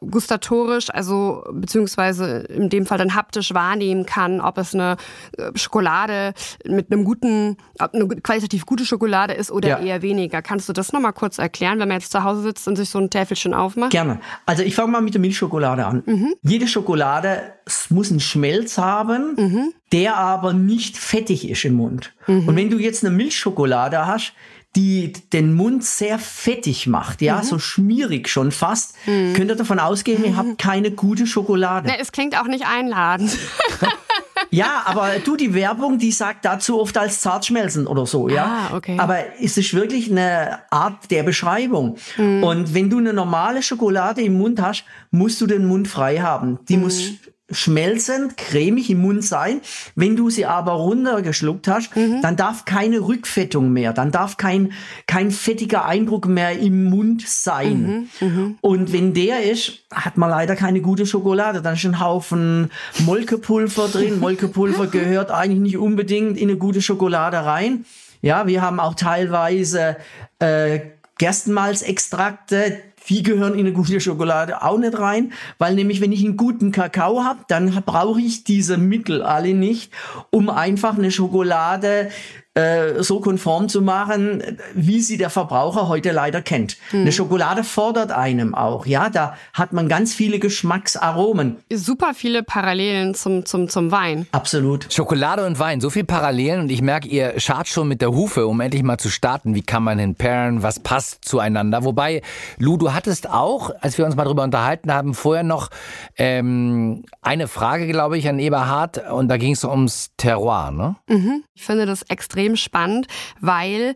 gustatorisch, 0.00 0.90
also 0.90 1.44
beziehungsweise 1.52 2.38
in 2.38 2.70
dem 2.70 2.84
Fall 2.84 2.98
dann 2.98 3.14
haptisch 3.14 3.54
wahrnehmen 3.54 4.04
kann, 4.04 4.40
ob 4.40 4.58
es 4.58 4.74
eine 4.74 4.96
äh, 5.36 5.56
Schokolade 5.56 6.34
mit 6.66 6.90
einem 6.90 7.04
guten, 7.04 7.56
ob 7.78 7.94
eine 7.94 8.08
qualitativ 8.08 8.66
gute 8.66 8.84
Schokolade 8.84 9.32
ist 9.34 9.52
oder 9.52 9.68
ja. 9.68 9.78
eher 9.78 10.02
weniger. 10.02 10.42
Kannst 10.42 10.68
du 10.68 10.72
das 10.72 10.92
nochmal 10.92 11.12
kurz 11.12 11.38
erklären, 11.38 11.78
wenn 11.78 11.86
man 11.86 12.00
jetzt 12.00 12.10
zu 12.10 12.24
Hause 12.24 12.42
sitzt 12.42 12.66
und 12.66 12.74
sich 12.74 12.90
so 12.90 12.98
ein 12.98 13.10
Täfelchen 13.10 13.54
aufmacht? 13.54 13.92
Gerne. 13.92 14.18
Also 14.44 14.64
ich 14.64 14.74
fange 14.74 14.90
mal 14.90 15.02
mit 15.02 15.14
der 15.14 15.20
Milchschokolade 15.20 15.67
Schokolade 15.68 15.86
an. 15.86 16.02
Mhm. 16.06 16.34
Jede 16.42 16.68
Schokolade 16.68 17.54
muss 17.90 18.10
einen 18.10 18.20
Schmelz 18.20 18.78
haben, 18.78 19.34
mhm. 19.36 19.72
der 19.92 20.16
aber 20.16 20.52
nicht 20.52 20.96
fettig 20.96 21.48
ist 21.48 21.64
im 21.64 21.74
Mund. 21.74 22.14
Mhm. 22.26 22.48
Und 22.48 22.56
wenn 22.56 22.70
du 22.70 22.78
jetzt 22.78 23.04
eine 23.04 23.14
Milchschokolade 23.14 24.06
hast, 24.06 24.32
die 24.76 25.12
den 25.32 25.54
Mund 25.54 25.82
sehr 25.82 26.18
fettig 26.18 26.86
macht, 26.86 27.22
ja, 27.22 27.38
mhm. 27.38 27.42
so 27.42 27.58
schmierig 27.58 28.28
schon 28.28 28.52
fast, 28.52 28.94
mhm. 29.06 29.32
könnt 29.34 29.50
ihr 29.50 29.56
davon 29.56 29.78
ausgehen, 29.78 30.24
ihr 30.24 30.36
habt 30.36 30.58
keine 30.58 30.90
gute 30.90 31.26
Schokolade. 31.26 31.88
Ne, 31.88 31.98
es 31.98 32.12
klingt 32.12 32.38
auch 32.38 32.46
nicht 32.46 32.66
einladend. 32.66 33.36
ja, 34.50 34.82
aber 34.84 35.18
du, 35.24 35.36
die 35.36 35.54
Werbung, 35.54 35.98
die 35.98 36.12
sagt 36.12 36.44
dazu 36.44 36.80
oft 36.80 36.96
als 36.96 37.20
zartschmelzen 37.20 37.86
oder 37.86 38.06
so, 38.06 38.28
ja. 38.28 38.68
Ah, 38.70 38.76
okay. 38.76 38.96
Aber 38.98 39.18
es 39.40 39.56
ist 39.56 39.74
wirklich 39.74 40.10
eine 40.10 40.60
Art 40.70 41.10
der 41.10 41.22
Beschreibung. 41.22 41.96
Mhm. 42.16 42.42
Und 42.42 42.74
wenn 42.74 42.90
du 42.90 42.98
eine 42.98 43.12
normale 43.12 43.62
Schokolade 43.62 44.22
im 44.22 44.38
Mund 44.38 44.60
hast, 44.60 44.84
musst 45.10 45.40
du 45.40 45.46
den 45.46 45.66
Mund 45.66 45.88
frei 45.88 46.18
haben. 46.18 46.58
Die 46.68 46.76
mhm. 46.76 46.82
muss 46.84 47.12
schmelzend, 47.50 48.36
cremig 48.36 48.90
im 48.90 49.00
Mund 49.00 49.24
sein. 49.24 49.60
Wenn 49.94 50.16
du 50.16 50.28
sie 50.30 50.44
aber 50.46 50.72
runtergeschluckt 50.72 51.66
hast, 51.68 51.96
mhm. 51.96 52.20
dann 52.20 52.36
darf 52.36 52.64
keine 52.64 53.00
Rückfettung 53.00 53.72
mehr, 53.72 53.92
dann 53.92 54.10
darf 54.10 54.36
kein, 54.36 54.72
kein 55.06 55.30
fettiger 55.30 55.84
Eindruck 55.86 56.26
mehr 56.26 56.58
im 56.58 56.90
Mund 56.90 57.26
sein. 57.26 58.08
Mhm. 58.20 58.28
Mhm. 58.28 58.58
Und 58.60 58.92
wenn 58.92 59.14
der 59.14 59.50
ist, 59.50 59.84
hat 59.92 60.18
man 60.18 60.30
leider 60.30 60.56
keine 60.56 60.80
gute 60.80 61.06
Schokolade. 61.06 61.62
Dann 61.62 61.74
ist 61.74 61.84
ein 61.84 62.00
Haufen 62.00 62.70
Molkepulver 63.00 63.88
drin. 63.88 64.18
Molkepulver 64.20 64.86
gehört 64.88 65.30
eigentlich 65.30 65.60
nicht 65.60 65.78
unbedingt 65.78 66.36
in 66.36 66.50
eine 66.50 66.58
gute 66.58 66.82
Schokolade 66.82 67.38
rein. 67.38 67.84
Ja, 68.20 68.46
wir 68.46 68.62
haben 68.62 68.80
auch 68.80 68.94
teilweise 68.94 69.96
äh, 70.40 70.80
Gerstenmalzextrakte, 71.18 72.78
die 73.08 73.22
gehören 73.22 73.54
in 73.54 73.60
eine 73.60 73.72
gute 73.72 74.00
Schokolade 74.00 74.62
auch 74.62 74.78
nicht 74.78 74.98
rein, 74.98 75.32
weil 75.58 75.74
nämlich 75.74 76.00
wenn 76.00 76.12
ich 76.12 76.24
einen 76.24 76.36
guten 76.36 76.72
Kakao 76.72 77.24
habe, 77.24 77.40
dann 77.48 77.70
brauche 77.86 78.20
ich 78.20 78.44
diese 78.44 78.78
Mittel 78.78 79.22
alle 79.22 79.54
nicht, 79.54 79.92
um 80.30 80.50
einfach 80.50 80.96
eine 80.96 81.10
Schokolade 81.10 82.10
äh, 82.58 83.02
so 83.02 83.20
konform 83.20 83.68
zu 83.68 83.82
machen, 83.82 84.42
wie 84.74 85.00
sie 85.00 85.16
der 85.16 85.30
Verbraucher 85.30 85.88
heute 85.88 86.10
leider 86.10 86.42
kennt. 86.42 86.76
Hm. 86.90 87.02
Eine 87.02 87.12
Schokolade 87.12 87.62
fordert 87.62 88.10
einem 88.10 88.54
auch, 88.54 88.86
ja, 88.86 89.10
da 89.10 89.36
hat 89.52 89.72
man 89.72 89.88
ganz 89.88 90.14
viele 90.14 90.38
Geschmacksaromen. 90.38 91.58
Super 91.72 92.14
viele 92.14 92.42
Parallelen 92.42 93.14
zum, 93.14 93.46
zum, 93.46 93.68
zum 93.68 93.92
Wein. 93.92 94.26
Absolut. 94.32 94.92
Schokolade 94.92 95.46
und 95.46 95.58
Wein, 95.58 95.80
so 95.80 95.90
viele 95.90 96.06
Parallelen 96.06 96.60
und 96.62 96.70
ich 96.70 96.82
merke, 96.82 97.08
ihr 97.08 97.38
schart 97.38 97.68
schon 97.68 97.86
mit 97.86 98.00
der 98.00 98.12
Hufe, 98.12 98.46
um 98.46 98.60
endlich 98.60 98.82
mal 98.82 98.98
zu 98.98 99.08
starten. 99.08 99.54
Wie 99.54 99.62
kann 99.62 99.84
man 99.84 99.98
hin 99.98 100.16
pairen? 100.16 100.62
Was 100.62 100.80
passt 100.80 101.24
zueinander? 101.24 101.84
Wobei, 101.84 102.22
Lou, 102.58 102.76
du 102.76 102.92
hattest 102.92 103.30
auch, 103.30 103.70
als 103.80 103.98
wir 103.98 104.04
uns 104.04 104.16
mal 104.16 104.24
drüber 104.24 104.42
unterhalten 104.42 104.92
haben, 104.92 105.14
vorher 105.14 105.44
noch 105.44 105.70
ähm, 106.16 107.04
eine 107.22 107.46
Frage, 107.46 107.86
glaube 107.86 108.18
ich, 108.18 108.28
an 108.28 108.38
Eberhard 108.38 109.10
und 109.12 109.28
da 109.28 109.36
ging 109.36 109.52
es 109.52 109.64
ums 109.64 110.10
Terroir, 110.16 110.70
ne? 110.70 110.96
Mhm. 111.08 111.44
Ich 111.54 111.64
finde 111.64 111.86
das 111.86 112.02
extrem 112.02 112.47
extrem 112.48 112.56
spannend, 112.56 113.06
weil 113.40 113.94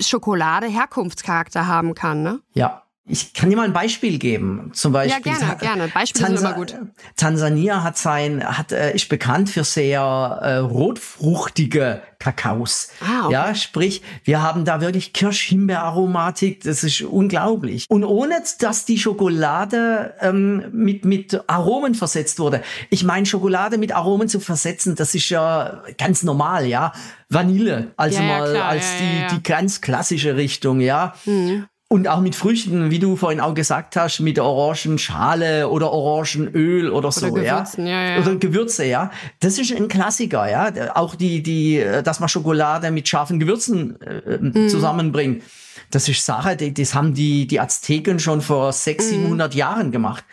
Schokolade 0.00 0.66
Herkunftscharakter 0.66 1.66
haben 1.66 1.94
kann, 1.94 2.22
ne? 2.22 2.40
Ja. 2.52 2.82
Ich 3.08 3.32
kann 3.32 3.48
dir 3.48 3.56
mal 3.56 3.64
ein 3.64 3.72
Beispiel 3.72 4.18
geben. 4.18 4.70
Zum 4.74 4.92
Beispiel. 4.92 5.32
Ja, 5.32 5.38
gerne, 5.38 5.56
gerne. 5.56 5.88
Beispiele 5.88 6.26
Tansa 6.26 6.40
sind 6.40 6.48
immer 6.48 6.56
gut. 6.56 6.74
Tansania 7.16 7.82
hat 7.82 7.96
sein, 7.96 8.44
hat, 8.44 8.72
äh, 8.72 8.94
ist 8.94 9.08
bekannt 9.08 9.48
für 9.48 9.64
sehr 9.64 10.00
äh, 10.00 10.56
rotfruchtige 10.56 12.02
Kakaos. 12.18 12.88
Ah, 13.00 13.24
okay. 13.24 13.32
Ja, 13.32 13.54
sprich, 13.54 14.02
wir 14.24 14.42
haben 14.42 14.64
da 14.64 14.80
wirklich 14.80 15.12
Kirsch-Himbeer-Aromatik. 15.12 16.64
Das 16.64 16.84
ist 16.84 17.00
unglaublich. 17.00 17.86
Und 17.88 18.04
ohne, 18.04 18.42
dass 18.60 18.84
die 18.84 18.98
Schokolade 18.98 20.14
ähm, 20.20 20.64
mit, 20.72 21.04
mit 21.04 21.48
Aromen 21.48 21.94
versetzt 21.94 22.38
wurde. 22.38 22.62
Ich 22.90 23.04
meine, 23.04 23.24
Schokolade 23.24 23.78
mit 23.78 23.92
Aromen 23.92 24.28
zu 24.28 24.40
versetzen, 24.40 24.96
das 24.96 25.14
ist 25.14 25.28
ja 25.30 25.82
ganz 25.96 26.22
normal, 26.22 26.66
ja. 26.66 26.92
Vanille, 27.30 27.92
also 27.96 28.20
ja, 28.20 28.26
mal 28.26 28.50
klar, 28.50 28.68
als 28.68 28.86
ja, 29.00 29.28
die, 29.28 29.36
die 29.36 29.42
ganz 29.42 29.80
klassische 29.80 30.36
Richtung, 30.36 30.80
ja. 30.80 31.14
Mhm. 31.24 31.66
Und 31.90 32.06
auch 32.06 32.20
mit 32.20 32.34
Früchten, 32.34 32.90
wie 32.90 32.98
du 32.98 33.16
vorhin 33.16 33.40
auch 33.40 33.54
gesagt 33.54 33.96
hast, 33.96 34.20
mit 34.20 34.38
Orangenschale 34.38 35.70
oder 35.70 35.90
Orangenöl 35.90 36.90
oder, 36.90 36.98
oder 36.98 37.12
so, 37.12 37.32
Gewürzen, 37.32 37.86
ja? 37.86 38.02
ja, 38.02 38.10
ja. 38.10 38.20
Oder 38.20 38.36
Gewürze, 38.36 38.84
ja. 38.84 39.10
Das 39.40 39.58
ist 39.58 39.72
ein 39.72 39.88
Klassiker, 39.88 40.50
ja. 40.50 40.94
Auch 40.94 41.14
die, 41.14 41.42
die, 41.42 41.82
dass 42.04 42.20
man 42.20 42.28
Schokolade 42.28 42.90
mit 42.90 43.08
scharfen 43.08 43.40
Gewürzen 43.40 43.98
äh, 44.02 44.36
mhm. 44.38 44.68
zusammenbringt. 44.68 45.42
Das 45.90 46.06
ist 46.10 46.26
Sache, 46.26 46.56
die, 46.56 46.74
das 46.74 46.94
haben 46.94 47.14
die, 47.14 47.46
die 47.46 47.58
Azteken 47.58 48.18
schon 48.18 48.42
vor 48.42 48.70
600, 48.70 49.16
mhm. 49.16 49.22
700 49.22 49.54
Jahren 49.54 49.90
gemacht. 49.90 50.24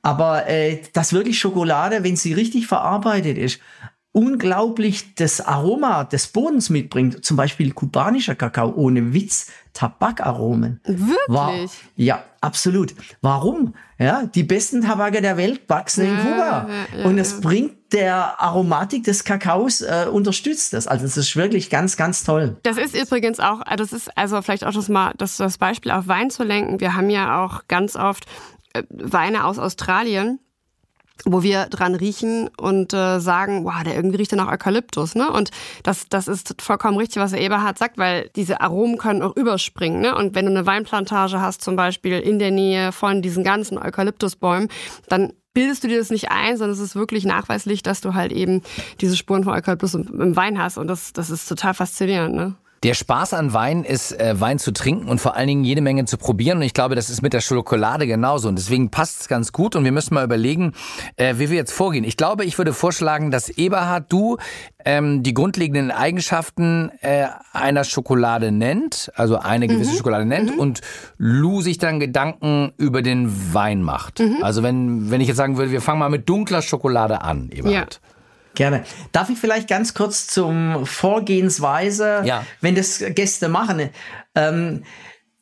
Aber 0.00 0.46
äh, 0.48 0.80
dass 0.94 1.12
wirklich 1.12 1.38
Schokolade, 1.38 2.02
wenn 2.02 2.16
sie 2.16 2.32
richtig 2.32 2.66
verarbeitet 2.66 3.36
ist, 3.36 3.60
unglaublich 4.14 5.16
das 5.16 5.40
Aroma 5.40 6.04
des 6.04 6.28
Bodens 6.28 6.70
mitbringt. 6.70 7.24
Zum 7.24 7.36
Beispiel 7.36 7.72
kubanischer 7.72 8.36
Kakao 8.36 8.72
ohne 8.74 9.12
Witz, 9.12 9.50
Tabakaromen. 9.72 10.80
Wirklich? 10.84 11.18
War, 11.26 11.52
ja, 11.96 12.22
absolut. 12.40 12.94
Warum? 13.22 13.74
Ja, 13.98 14.22
die 14.22 14.44
besten 14.44 14.82
Tabake 14.82 15.20
der 15.20 15.36
Welt 15.36 15.62
wachsen 15.66 16.04
ja, 16.06 16.12
in 16.12 16.18
Kuba. 16.18 16.68
Ja, 16.68 16.98
ja, 16.98 17.04
und 17.06 17.18
es 17.18 17.40
bringt 17.40 17.92
der 17.92 18.40
Aromatik 18.40 19.02
des 19.02 19.24
Kakaos, 19.24 19.80
äh, 19.80 20.06
unterstützt 20.10 20.72
das. 20.74 20.86
Also 20.86 21.06
es 21.06 21.16
ist 21.16 21.34
wirklich 21.34 21.68
ganz, 21.68 21.96
ganz 21.96 22.22
toll. 22.22 22.56
Das 22.62 22.78
ist 22.78 22.94
übrigens 22.94 23.40
auch, 23.40 23.62
äh, 23.66 23.74
das 23.74 23.92
ist 23.92 24.16
also 24.16 24.40
vielleicht 24.42 24.64
auch 24.64 24.72
das 24.72 24.88
mal, 24.88 25.12
das, 25.18 25.38
das 25.38 25.58
Beispiel 25.58 25.90
auf 25.90 26.06
Wein 26.06 26.30
zu 26.30 26.44
lenken. 26.44 26.78
Wir 26.78 26.94
haben 26.94 27.10
ja 27.10 27.44
auch 27.44 27.62
ganz 27.66 27.96
oft 27.96 28.26
äh, 28.74 28.84
Weine 28.90 29.44
aus 29.44 29.58
Australien, 29.58 30.38
wo 31.24 31.42
wir 31.42 31.66
dran 31.66 31.94
riechen 31.94 32.50
und 32.56 32.92
äh, 32.92 33.20
sagen, 33.20 33.64
wow, 33.64 33.82
der 33.84 33.94
irgendwie 33.94 34.16
riecht 34.16 34.32
ja 34.32 34.36
nach 34.36 34.52
Eukalyptus, 34.52 35.14
ne? 35.14 35.30
Und 35.30 35.50
das, 35.82 36.08
das 36.08 36.28
ist 36.28 36.60
vollkommen 36.60 36.98
richtig, 36.98 37.22
was 37.22 37.30
der 37.30 37.40
Eberhard 37.40 37.78
sagt, 37.78 37.98
weil 37.98 38.30
diese 38.36 38.60
Aromen 38.60 38.98
können 38.98 39.22
auch 39.22 39.36
überspringen, 39.36 40.00
ne? 40.00 40.14
Und 40.14 40.34
wenn 40.34 40.44
du 40.44 40.50
eine 40.50 40.66
Weinplantage 40.66 41.40
hast, 41.40 41.62
zum 41.62 41.76
Beispiel 41.76 42.18
in 42.18 42.38
der 42.38 42.50
Nähe 42.50 42.92
von 42.92 43.22
diesen 43.22 43.44
ganzen 43.44 43.78
Eukalyptusbäumen, 43.78 44.68
dann 45.08 45.32
bildest 45.54 45.84
du 45.84 45.88
dir 45.88 45.98
das 45.98 46.10
nicht 46.10 46.30
ein, 46.30 46.56
sondern 46.56 46.74
es 46.74 46.80
ist 46.80 46.96
wirklich 46.96 47.24
nachweislich, 47.24 47.82
dass 47.82 48.00
du 48.00 48.14
halt 48.14 48.32
eben 48.32 48.62
diese 49.00 49.16
Spuren 49.16 49.44
von 49.44 49.54
Eukalyptus 49.54 49.94
im 49.94 50.36
Wein 50.36 50.60
hast. 50.60 50.76
Und 50.76 50.88
das, 50.88 51.12
das 51.12 51.30
ist 51.30 51.48
total 51.48 51.74
faszinierend, 51.74 52.34
ne? 52.34 52.56
Der 52.84 52.92
Spaß 52.92 53.32
an 53.32 53.54
Wein 53.54 53.82
ist, 53.82 54.12
äh, 54.20 54.38
Wein 54.38 54.58
zu 54.58 54.70
trinken 54.70 55.08
und 55.08 55.18
vor 55.18 55.36
allen 55.36 55.48
Dingen 55.48 55.64
jede 55.64 55.80
Menge 55.80 56.04
zu 56.04 56.18
probieren. 56.18 56.58
Und 56.58 56.64
ich 56.64 56.74
glaube, 56.74 56.94
das 56.94 57.08
ist 57.08 57.22
mit 57.22 57.32
der 57.32 57.40
Schokolade 57.40 58.06
genauso. 58.06 58.46
Und 58.46 58.56
deswegen 58.56 58.90
passt 58.90 59.22
es 59.22 59.28
ganz 59.28 59.52
gut. 59.52 59.74
Und 59.74 59.84
wir 59.84 59.92
müssen 59.92 60.12
mal 60.12 60.22
überlegen, 60.22 60.72
äh, 61.16 61.36
wie 61.38 61.48
wir 61.48 61.56
jetzt 61.56 61.72
vorgehen. 61.72 62.04
Ich 62.04 62.18
glaube, 62.18 62.44
ich 62.44 62.58
würde 62.58 62.74
vorschlagen, 62.74 63.30
dass 63.30 63.48
Eberhard, 63.48 64.12
du 64.12 64.36
ähm, 64.84 65.22
die 65.22 65.32
grundlegenden 65.32 65.92
Eigenschaften 65.92 66.90
äh, 67.00 67.28
einer 67.54 67.84
Schokolade 67.84 68.52
nennt, 68.52 69.10
also 69.14 69.38
eine 69.38 69.66
gewisse 69.66 69.92
mhm. 69.92 69.96
Schokolade 69.96 70.26
nennt, 70.26 70.52
mhm. 70.52 70.60
und 70.60 70.80
Lou 71.16 71.62
sich 71.62 71.78
dann 71.78 72.00
Gedanken 72.00 72.74
über 72.76 73.00
den 73.00 73.54
Wein 73.54 73.80
macht. 73.80 74.20
Mhm. 74.20 74.42
Also 74.42 74.62
wenn, 74.62 75.10
wenn 75.10 75.22
ich 75.22 75.28
jetzt 75.28 75.38
sagen 75.38 75.56
würde, 75.56 75.70
wir 75.70 75.80
fangen 75.80 76.00
mal 76.00 76.10
mit 76.10 76.28
dunkler 76.28 76.60
Schokolade 76.60 77.22
an, 77.22 77.48
Eberhard. 77.50 78.00
Ja. 78.02 78.13
Gerne. 78.54 78.84
Darf 79.12 79.30
ich 79.30 79.38
vielleicht 79.38 79.68
ganz 79.68 79.94
kurz 79.94 80.26
zum 80.26 80.86
Vorgehensweise, 80.86 82.22
ja. 82.24 82.44
wenn 82.60 82.74
das 82.74 83.02
Gäste 83.14 83.48
machen? 83.48 83.90
Ähm, 84.34 84.84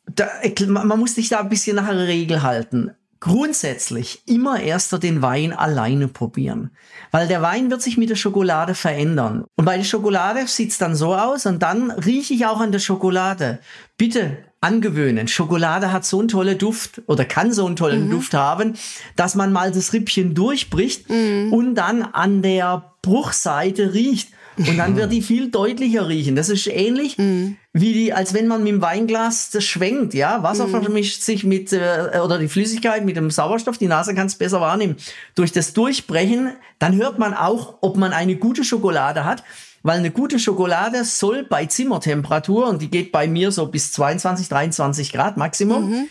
da, 0.05 0.27
man 0.67 0.99
muss 0.99 1.15
sich 1.15 1.29
da 1.29 1.39
ein 1.39 1.49
bisschen 1.49 1.75
nach 1.75 1.87
einer 1.87 2.07
Regel 2.07 2.43
halten. 2.43 2.91
Grundsätzlich 3.19 4.23
immer 4.27 4.59
erst 4.59 5.01
den 5.01 5.21
Wein 5.21 5.53
alleine 5.53 6.09
probieren. 6.09 6.71
Weil 7.11 7.29
der 7.29 7.41
Wein 7.41 7.71
wird 7.71 7.81
sich 7.81 7.97
mit 7.97 8.09
der 8.09 8.17
Schokolade 8.17 8.75
verändern. 8.75 9.45
Und 9.55 9.63
bei 9.63 9.77
der 9.77 9.85
Schokolade 9.85 10.45
sieht's 10.45 10.77
dann 10.77 10.93
so 10.93 11.15
aus 11.15 11.45
und 11.45 11.63
dann 11.63 11.89
rieche 11.91 12.33
ich 12.33 12.45
auch 12.45 12.59
an 12.59 12.73
der 12.73 12.79
Schokolade. 12.79 13.59
Bitte 13.97 14.39
angewöhnen. 14.63 15.27
Schokolade 15.27 15.91
hat 15.91 16.05
so 16.05 16.19
einen 16.19 16.29
tollen 16.29 16.57
Duft 16.57 17.01
oder 17.07 17.25
kann 17.25 17.51
so 17.51 17.65
einen 17.65 17.75
tollen 17.75 18.07
mhm. 18.07 18.11
Duft 18.11 18.33
haben, 18.33 18.73
dass 19.15 19.35
man 19.35 19.51
mal 19.51 19.71
das 19.71 19.93
Rippchen 19.93 20.33
durchbricht 20.33 21.09
mhm. 21.09 21.51
und 21.51 21.75
dann 21.75 22.01
an 22.01 22.41
der 22.41 22.93
Bruchseite 23.01 23.93
riecht. 23.93 24.29
Und 24.55 24.77
dann 24.77 24.95
wird 24.95 25.11
die 25.11 25.23
viel 25.23 25.49
deutlicher 25.49 26.07
riechen. 26.07 26.35
Das 26.35 26.47
ist 26.47 26.67
ähnlich 26.67 27.17
mhm. 27.17 27.57
wie 27.73 27.91
die, 27.93 28.13
als 28.13 28.35
wenn 28.35 28.47
man 28.47 28.63
mit 28.63 28.73
dem 28.73 28.81
Weinglas 28.81 29.49
das 29.49 29.63
schwenkt, 29.63 30.13
ja. 30.13 30.43
Wasser 30.43 30.67
mhm. 30.67 30.83
vermischt 30.83 31.23
sich 31.23 31.43
mit, 31.43 31.73
äh, 31.73 32.19
oder 32.23 32.37
die 32.37 32.47
Flüssigkeit 32.47 33.03
mit 33.03 33.17
dem 33.17 33.31
Sauerstoff, 33.31 33.79
die 33.79 33.87
Nase 33.87 34.13
kann 34.13 34.27
es 34.27 34.35
besser 34.35 34.61
wahrnehmen. 34.61 34.95
Durch 35.33 35.51
das 35.51 35.73
Durchbrechen, 35.73 36.51
dann 36.77 36.95
hört 36.95 37.17
man 37.17 37.33
auch, 37.33 37.79
ob 37.81 37.97
man 37.97 38.13
eine 38.13 38.35
gute 38.35 38.63
Schokolade 38.63 39.25
hat 39.25 39.43
weil 39.83 39.99
eine 39.99 40.11
gute 40.11 40.39
Schokolade 40.39 41.03
soll 41.03 41.43
bei 41.43 41.65
Zimmertemperatur, 41.65 42.67
und 42.67 42.81
die 42.81 42.89
geht 42.89 43.11
bei 43.11 43.27
mir 43.27 43.51
so 43.51 43.67
bis 43.67 43.91
22, 43.91 44.49
23 44.49 45.11
Grad 45.13 45.37
Maximum, 45.37 45.89
mhm. 45.89 46.07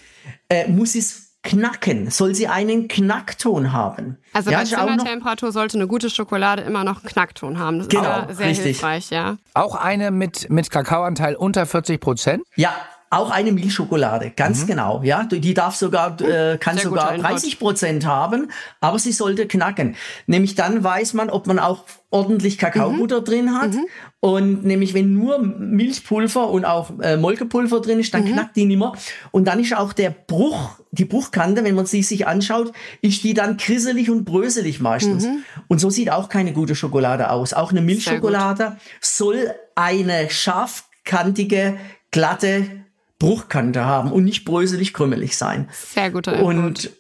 äh, 0.49 0.69
muss 0.69 0.95
es 0.95 1.33
knacken, 1.43 2.11
soll 2.11 2.35
sie 2.35 2.47
einen 2.47 2.87
Knackton 2.87 3.73
haben. 3.73 4.19
Also 4.33 4.51
ja, 4.51 4.59
bei 4.59 4.65
Zimmertemperatur 4.65 5.51
sollte 5.51 5.77
eine 5.77 5.89
gute 5.89 6.09
Schokolade 6.09 6.63
immer 6.63 6.85
noch 6.85 7.01
einen 7.01 7.09
Knackton 7.09 7.59
haben. 7.59 7.79
Das 7.79 7.89
genau, 7.89 8.29
ist 8.29 8.37
sehr 8.37 8.47
richtig. 8.47 8.65
hilfreich, 8.67 9.11
ja. 9.11 9.39
Auch 9.55 9.75
eine 9.75 10.13
mit, 10.13 10.51
mit 10.51 10.71
Kakaoanteil 10.71 11.35
unter 11.35 11.67
40 11.67 12.01
Prozent? 12.01 12.45
Ja, 12.55 12.73
auch 13.13 13.31
eine 13.31 13.53
Milchschokolade, 13.53 14.31
ganz 14.35 14.63
mhm. 14.63 14.67
genau. 14.69 15.03
Ja, 15.05 15.25
die 15.25 15.53
darf 15.53 15.77
sogar, 15.77 16.19
äh, 16.23 16.57
kann 16.57 16.77
Sehr 16.77 16.85
sogar 16.85 17.19
30 17.19 17.59
Prozent 17.59 18.07
haben, 18.07 18.51
aber 18.81 18.99
sie 18.99 19.13
sollte 19.13 19.47
knacken. 19.47 19.97
Nämlich 20.27 20.55
dann 20.55 20.83
weiß 20.83 21.13
man, 21.13 21.29
ob 21.29 21.47
man 21.47 21.59
auch 21.59 21.85
ordentlich 22.09 22.57
Kakaobutter 22.57 23.21
mhm. 23.21 23.25
drin 23.25 23.55
hat. 23.55 23.73
Mhm. 23.73 23.85
Und 24.21 24.65
nämlich, 24.65 24.95
wenn 24.95 25.13
nur 25.13 25.41
Milchpulver 25.41 26.49
und 26.49 26.65
auch 26.65 26.99
äh, 27.01 27.19
Molkepulver 27.19 27.81
drin 27.81 28.01
ist, 28.01 28.15
dann 28.15 28.25
mhm. 28.25 28.33
knackt 28.33 28.57
die 28.57 28.65
nimmer. 28.65 28.95
Und 29.31 29.47
dann 29.47 29.61
ist 29.61 29.77
auch 29.77 29.93
der 29.93 30.09
Bruch, 30.11 30.79
die 30.91 31.05
Bruchkante, 31.05 31.65
wenn 31.65 31.75
man 31.75 31.85
sie 31.85 32.03
sich 32.03 32.27
anschaut, 32.27 32.73
ist 33.03 33.25
die 33.25 33.35
dann 33.35 33.59
krisselig 33.59 34.09
und 34.09 34.25
bröselig 34.25 34.81
meistens. 34.81 35.27
Mhm. 35.27 35.45
Und 35.69 35.81
so 35.81 35.91
sieht 35.91 36.11
auch 36.11 36.31
keine 36.31 36.55
gute 36.55 36.75
Schokolade 36.75 37.29
aus. 37.31 37.53
Auch 37.53 37.73
eine 37.73 37.83
Milchschokolade 37.83 38.79
soll 39.03 39.53
eine 39.75 40.31
scharfkantige, 40.31 41.77
glatte 42.11 42.82
Bruchkante 43.23 43.85
haben 43.85 44.11
und 44.11 44.25
nicht 44.25 44.45
bröselig 44.45 44.93
krümelig 44.93 45.37
sein. 45.37 45.69
Sehr 45.73 46.11
guter 46.11 46.33
Input. 46.35 46.47
Und 46.49 46.91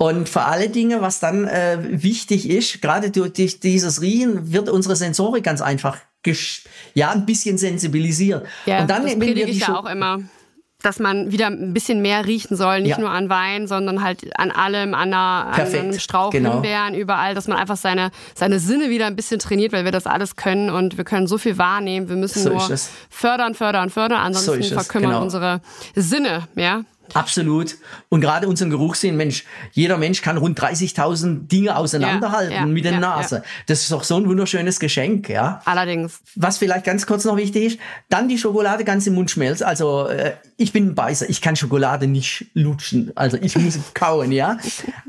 und 0.00 0.28
vor 0.28 0.46
alle 0.46 0.68
Dinge, 0.68 1.02
was 1.02 1.18
dann 1.18 1.44
äh, 1.48 1.78
wichtig 1.80 2.48
ist, 2.48 2.80
gerade 2.80 3.10
durch 3.10 3.58
dieses 3.58 4.00
Riechen 4.00 4.52
wird 4.52 4.68
unsere 4.68 4.94
Sensorik 4.94 5.42
ganz 5.42 5.60
einfach 5.60 5.98
ja 6.94 7.10
ein 7.10 7.24
bisschen 7.24 7.58
sensibilisiert. 7.58 8.46
Ja, 8.66 8.82
und 8.82 8.90
dann 8.90 9.04
das 9.04 9.18
predige 9.18 9.50
ich 9.50 9.60
ja 9.60 9.78
auch 9.78 9.90
immer 9.90 10.20
dass 10.82 11.00
man 11.00 11.32
wieder 11.32 11.48
ein 11.48 11.74
bisschen 11.74 12.02
mehr 12.02 12.24
riechen 12.24 12.56
soll, 12.56 12.82
nicht 12.82 12.90
ja. 12.90 13.00
nur 13.00 13.10
an 13.10 13.28
Wein, 13.28 13.66
sondern 13.66 14.02
halt 14.02 14.38
an 14.38 14.52
allem, 14.52 14.94
an, 14.94 15.12
einer, 15.12 15.52
an 15.52 15.60
einem 15.60 15.98
Strauch 15.98 16.30
genau. 16.30 16.54
Himbeeren, 16.54 16.94
überall, 16.94 17.34
dass 17.34 17.48
man 17.48 17.58
einfach 17.58 17.76
seine, 17.76 18.12
seine 18.34 18.60
Sinne 18.60 18.88
wieder 18.88 19.06
ein 19.06 19.16
bisschen 19.16 19.40
trainiert, 19.40 19.72
weil 19.72 19.84
wir 19.84 19.90
das 19.90 20.06
alles 20.06 20.36
können 20.36 20.70
und 20.70 20.96
wir 20.96 21.04
können 21.04 21.26
so 21.26 21.36
viel 21.36 21.58
wahrnehmen. 21.58 22.08
Wir 22.08 22.14
müssen 22.14 22.42
so 22.44 22.50
nur 22.50 22.78
fördern, 23.10 23.54
fördern, 23.54 23.90
fördern, 23.90 24.20
ansonsten 24.20 24.62
so 24.62 24.74
verkümmern 24.76 25.10
genau. 25.10 25.22
unsere 25.22 25.60
Sinne, 25.96 26.46
ja. 26.54 26.84
Absolut. 27.14 27.76
Und 28.08 28.20
gerade 28.20 28.48
unseren 28.48 28.70
Geruchssinn, 28.70 29.16
Mensch, 29.16 29.44
jeder 29.72 29.98
Mensch 29.98 30.22
kann 30.22 30.36
rund 30.36 30.58
30.000 30.60 31.48
Dinge 31.48 31.76
auseinanderhalten 31.76 32.52
ja, 32.52 32.60
ja, 32.60 32.66
mit 32.66 32.84
der 32.84 32.92
ja, 32.92 33.00
Nase. 33.00 33.42
Das 33.66 33.82
ist 33.82 33.92
doch 33.92 34.04
so 34.04 34.16
ein 34.16 34.26
wunderschönes 34.26 34.80
Geschenk, 34.80 35.28
ja. 35.28 35.60
Allerdings. 35.64 36.20
Was 36.36 36.58
vielleicht 36.58 36.84
ganz 36.84 37.06
kurz 37.06 37.24
noch 37.24 37.36
wichtig 37.36 37.64
ist, 37.64 37.78
dann 38.08 38.28
die 38.28 38.38
Schokolade 38.38 38.84
ganz 38.84 39.06
im 39.06 39.14
Mund 39.14 39.30
schmelzt. 39.30 39.62
Also 39.62 40.08
äh, 40.08 40.32
ich 40.56 40.72
bin 40.72 40.88
ein 40.88 40.94
Beißer, 40.94 41.28
ich 41.28 41.40
kann 41.40 41.56
Schokolade 41.56 42.06
nicht 42.06 42.46
lutschen. 42.54 43.12
Also 43.14 43.38
ich 43.40 43.56
muss 43.56 43.78
kauen, 43.94 44.32
ja. 44.32 44.58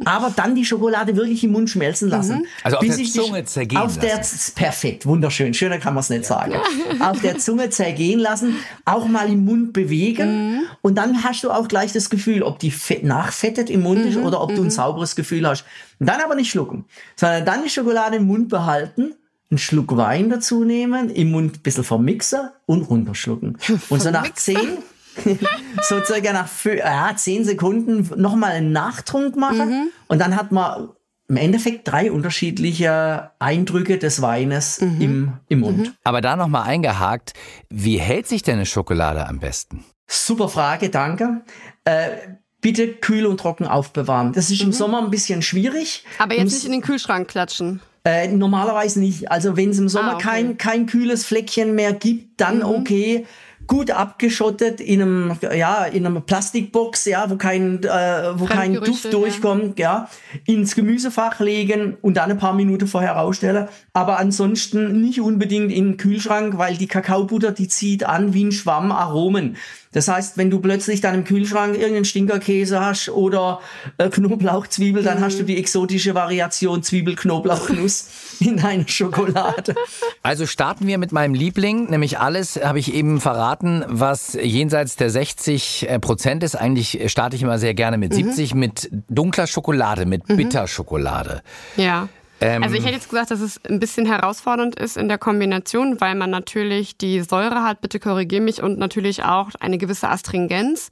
Aber 0.06 0.32
dann 0.36 0.56
die 0.56 0.66
Schokolade 0.66 1.16
wirklich 1.16 1.44
im 1.44 1.52
Mund 1.52 1.70
schmelzen 1.70 2.10
lassen. 2.10 2.40
Mhm. 2.40 2.46
Also 2.64 2.78
auf 2.78 2.86
der 2.86 3.06
Zunge 3.06 3.44
zergehen 3.46 3.82
auf 3.82 3.96
lassen. 4.02 4.54
Der, 4.56 4.64
perfekt, 4.64 5.06
wunderschön. 5.06 5.54
Schöner 5.54 5.80
kann 5.80 5.94
man 5.94 6.02
es 6.02 6.10
nicht 6.10 6.26
sagen. 6.26 6.54
auf 7.00 7.22
der 7.22 7.38
Zunge 7.38 7.70
zergehen 7.70 8.20
lassen, 8.20 8.56
auch 8.86 9.08
mal 9.08 9.30
im 9.30 9.46
Mund 9.46 9.74
bewegen. 9.74 10.54
Mhm. 10.54 10.62
Und 10.82 10.96
dann 10.96 11.24
hast 11.24 11.44
du 11.44 11.52
auch 11.52 11.68
gleich 11.68 11.89
gleich 11.90 11.94
das 11.94 12.10
Gefühl, 12.10 12.44
ob 12.44 12.60
die 12.60 12.72
Fett 12.72 13.04
nachfettet 13.04 13.70
im 13.70 13.82
Mund 13.82 14.02
mhm, 14.02 14.08
ist 14.10 14.18
oder 14.18 14.42
ob 14.42 14.50
du 14.50 14.62
ein 14.62 14.66
mhm. 14.66 14.72
sauberes 14.72 15.16
Gefühl 15.16 15.48
hast. 15.48 15.66
Und 16.00 16.08
dann 16.08 16.22
aber 16.22 16.36
nicht 16.36 16.50
schlucken, 16.50 16.86
sondern 17.16 17.46
dann 17.46 17.64
die 17.64 17.70
Schokolade 17.70 18.18
im 18.18 18.26
Mund 18.28 18.50
behalten, 18.50 19.16
einen 19.52 19.58
Schluck 19.58 19.96
Wein 19.98 20.30
dazu 20.30 20.64
nehmen, 20.64 21.10
im 21.10 21.32
Mund 21.32 21.58
ein 21.58 21.62
bisschen 21.62 21.84
vermixen 21.84 22.50
und 22.66 22.84
runterschlucken. 22.84 23.58
Und 23.90 24.02
so 24.02 24.12
nach 24.12 24.32
zehn, 24.34 24.78
so 25.82 26.04
circa 26.04 26.34
nach 26.34 26.50
ja, 26.66 27.14
zehn 27.16 27.44
Sekunden 27.44 28.10
nochmal 28.22 28.52
einen 28.52 28.72
Nachtrunk 28.72 29.36
machen 29.36 29.70
mhm. 29.70 29.88
und 30.08 30.20
dann 30.20 30.36
hat 30.36 30.52
man 30.52 30.90
im 31.30 31.38
Endeffekt 31.38 31.88
drei 31.88 32.12
unterschiedliche 32.12 33.32
Eindrücke 33.38 34.00
des 34.00 34.22
Weines 34.22 34.82
mhm. 34.82 35.02
im, 35.02 35.34
im 35.48 35.60
Mund. 35.60 35.78
Mhm. 35.78 35.94
Aber 36.04 36.22
da 36.22 36.36
nochmal 36.36 36.64
eingehakt, 36.64 37.34
wie 37.70 37.98
hält 37.98 38.28
sich 38.28 38.42
denn 38.42 38.56
eine 38.56 38.66
Schokolade 38.66 39.28
am 39.28 39.40
besten? 39.40 39.86
Super 40.08 40.50
Frage, 40.50 40.90
danke. 40.90 41.42
Äh, 41.86 42.10
bitte 42.62 42.88
kühl 42.88 43.28
und 43.28 43.40
trocken 43.40 43.68
aufbewahren. 43.68 44.34
Das 44.34 44.50
ist 44.50 44.62
mhm. 44.62 44.68
im 44.68 44.74
Sommer 44.74 45.04
ein 45.04 45.12
bisschen 45.12 45.44
schwierig. 45.44 46.04
Aber 46.18 46.36
jetzt 46.36 46.52
nicht 46.52 46.66
in 46.66 46.72
den 46.72 46.82
Kühlschrank 46.82 47.28
klatschen. 47.28 47.80
Äh, 48.04 48.30
normalerweise 48.30 49.00
nicht. 49.00 49.30
Also 49.32 49.56
wenn 49.56 49.70
es 49.70 49.78
im 49.78 49.88
Sommer 49.88 50.14
ah, 50.14 50.16
okay. 50.16 50.24
kein, 50.24 50.58
kein 50.58 50.86
kühles 50.88 51.26
Fleckchen 51.26 51.76
mehr 51.76 51.94
gibt, 51.94 52.42
dann 52.42 52.58
mhm. 52.58 52.66
okay 52.66 53.26
gut 53.70 53.92
abgeschottet 53.92 54.82
in 54.82 55.02
einem 55.02 55.38
ja 55.56 55.86
in 55.86 56.06
einer 56.06 56.22
Plastikbox 56.22 57.06
ja 57.06 57.30
wo 57.30 57.38
kein 57.38 57.84
äh, 57.84 58.32
wo 58.34 58.46
kein 58.46 58.74
Duft 58.74 59.14
durchkommt 59.14 59.78
ja. 59.78 60.10
ja 60.46 60.54
ins 60.54 60.76
Gemüsefach 60.76 61.40
legen 61.40 61.96
und 62.02 62.18
dann 62.18 62.32
ein 62.32 62.40
paar 62.40 62.54
Minuten 62.54 62.88
vorher 62.88 63.14
rausstellen 63.14 63.70
aber 63.94 64.18
ansonsten 64.18 65.00
nicht 65.02 65.22
unbedingt 65.22 65.72
in 65.72 65.92
den 65.92 65.98
Kühlschrank 65.98 66.58
weil 66.58 66.78
die 66.78 66.88
Kakaobutter 66.88 67.52
die 67.52 67.68
zieht 67.68 68.04
an 68.04 68.34
wie 68.34 68.46
ein 68.46 68.52
Schwamm 68.52 68.92
Aromen 68.92 69.56
das 69.92 70.08
heißt, 70.08 70.38
wenn 70.38 70.52
du 70.52 70.60
plötzlich 70.60 71.02
dann 71.02 71.16
im 71.16 71.24
Kühlschrank 71.24 71.74
irgendeinen 71.74 72.06
Stinkerkäse 72.06 72.80
hast 72.80 73.10
oder 73.10 73.60
äh, 73.98 74.10
Knoblauchzwiebel, 74.10 75.02
dann 75.02 75.18
mhm. 75.18 75.24
hast 75.24 75.40
du 75.40 75.44
die 75.44 75.58
exotische 75.58 76.14
Variation 76.14 76.84
Zwiebel-Knoblauchnuss 76.84 78.08
in 78.48 78.58
deiner 78.58 78.88
Schokolade. 78.88 79.76
Also 80.24 80.46
starten 80.46 80.88
wir 80.88 80.98
mit 80.98 81.12
meinem 81.12 81.34
Liebling, 81.34 81.90
nämlich 81.90 82.20
alles 82.20 82.60
habe 82.64 82.80
ich 82.80 82.94
eben 82.94 83.20
verraten, 83.20 83.84
was 83.88 84.34
jenseits 84.34 84.96
der 84.96 85.10
60 85.10 85.90
äh, 85.90 86.00
Prozent 86.00 86.44
ist. 86.44 86.56
Eigentlich 86.56 87.12
starte 87.12 87.36
ich 87.36 87.44
immer 87.44 87.60
sehr 87.60 87.74
gerne 87.74 87.98
mit 87.98 88.12
mhm. 88.12 88.26
70, 88.26 88.56
mit 88.56 88.90
dunkler 89.10 89.48
Schokolade, 89.48 90.06
mit 90.06 90.28
mhm. 90.30 90.38
Bitterschokolade. 90.38 91.42
Ja. 91.76 92.08
Ähm, 92.42 92.64
also 92.64 92.76
ich 92.76 92.84
hätte 92.84 92.96
jetzt 92.96 93.10
gesagt, 93.10 93.32
dass 93.32 93.42
es 93.42 93.60
ein 93.66 93.80
bisschen 93.80 94.06
herausfordernd 94.06 94.80
ist 94.80 94.98
in 94.98 95.10
der 95.10 95.18
Kombination, 95.18 96.00
weil 96.00 96.16
man 96.16 96.30
natürlich 96.30 96.98
die 96.98 97.22
Säure 97.22 97.64
hat, 97.64 97.82
bitte 97.82 98.00
korrigiere 98.00 98.42
mich, 98.42 98.64
und 98.64 98.80
natürlich 98.80 99.24
auch 99.24 99.50
eine 99.60 99.78
gewisse 99.78 100.10
Astringenz 100.10 100.90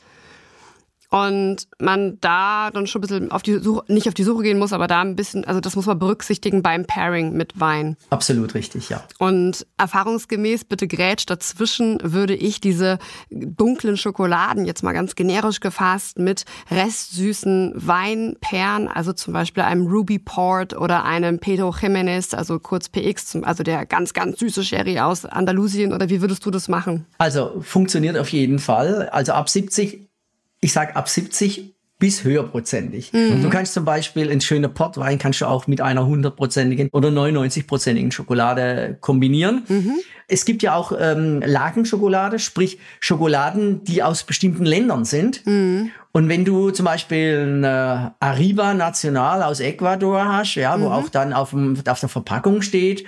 und 1.10 1.68
man 1.80 2.18
da 2.20 2.70
dann 2.72 2.88
schon 2.88 3.00
ein 3.00 3.08
bisschen 3.08 3.32
auf 3.32 3.42
die 3.42 3.60
Suche, 3.60 3.84
nicht 3.88 4.08
auf 4.08 4.14
die 4.14 4.24
Suche 4.24 4.44
gehen 4.44 4.60
muss, 4.60 4.74
aber 4.74 4.88
da 4.88 5.02
ein 5.02 5.16
bisschen, 5.16 5.46
also 5.46 5.60
das 5.60 5.76
muss 5.76 5.86
man 5.86 6.00
berücksichtigen 6.00 6.62
beim 6.62 6.86
Pairing 6.86 7.34
mit 7.34 7.60
Wein. 7.60 7.96
Absolut 8.10 8.54
richtig, 8.56 8.90
ja. 8.90 9.04
Und 9.18 9.66
erfahrungsgemäß, 9.78 10.66
bitte 10.66 10.88
grätsch 10.88 11.26
dazwischen, 11.26 12.00
würde 12.04 12.36
ich 12.36 12.60
diese 12.60 13.00
dunklen 13.30 13.96
Schokoladen, 13.98 14.66
jetzt 14.66 14.84
mal 14.84 14.94
ganz 14.94 15.16
generisch 15.16 15.60
gefasst, 15.60 16.20
mit 16.20 16.46
restsüßen 16.70 17.74
Weinperlen, 17.76 18.88
also 18.88 19.14
zum 19.14 19.34
Beispiel 19.34 19.64
einem 19.64 19.88
Ruby 19.88 20.20
Port 20.20 20.76
oder 20.76 21.06
einem 21.06 21.40
Pedro 21.40 21.74
Jimenez, 21.80 22.34
also 22.34 22.60
kurz 22.60 22.90
PX, 22.90 23.38
also 23.44 23.64
der 23.64 23.86
ganz, 23.86 24.14
ganz 24.14 24.40
süße 24.40 24.64
Sherry 24.64 25.00
aus 25.00 25.26
Andalusien, 25.26 25.94
oder 25.94 26.10
wie 26.10 26.22
würdest 26.22 26.46
du 26.46 26.52
das 26.52 26.68
machen? 26.68 27.06
Also 27.18 27.62
funktioniert 27.62 28.18
auf 28.18 28.30
jeden 28.30 28.60
Fall. 28.60 29.10
Also 29.10 29.32
ab 29.34 29.50
70 29.50 30.07
ich 30.62 30.74
sage 30.74 30.96
ab 30.96 31.10
70 31.10 31.76
bis 32.00 32.24
höherprozentig. 32.24 33.12
Mhm. 33.12 33.42
Du 33.42 33.50
kannst 33.50 33.74
zum 33.74 33.84
Beispiel 33.84 34.30
einen 34.30 34.42
schönen 34.42 34.72
Portwein 34.72 35.18
kannst 35.18 35.42
du 35.42 35.46
auch 35.46 35.66
mit 35.66 35.82
einer 35.82 36.06
hundertprozentigen 36.06 36.90
oder 36.92 37.10
99-prozentigen 37.10 38.12
Schokolade 38.12 38.98
kombinieren. 39.02 39.64
Mhm. 39.68 39.94
Es 40.28 40.46
gibt 40.46 40.62
ja 40.62 40.76
auch 40.76 40.92
ähm, 41.00 41.42
Lagenschokolade, 41.44 42.38
sprich 42.38 42.78
Schokoladen, 43.00 43.84
die 43.84 44.04
aus 44.04 44.24
bestimmten 44.24 44.66
Ländern 44.66 45.06
sind. 45.06 45.44
Mhm. 45.48 45.90
Und 46.12 46.30
wenn 46.30 46.46
du 46.46 46.70
zum 46.70 46.86
Beispiel 46.86 47.46
eine 47.48 48.14
Arriba 48.20 48.76
Nacional 48.76 49.42
aus 49.42 49.60
Ecuador 49.60 50.26
hast, 50.26 50.56
ja, 50.56 50.80
wo 50.80 50.86
mhm. 50.86 50.92
auch 50.92 51.10
dann 51.10 51.34
auf, 51.34 51.50
dem, 51.50 51.82
auf 51.88 52.00
der 52.00 52.10
Verpackung 52.10 52.62
steht, 52.62 53.06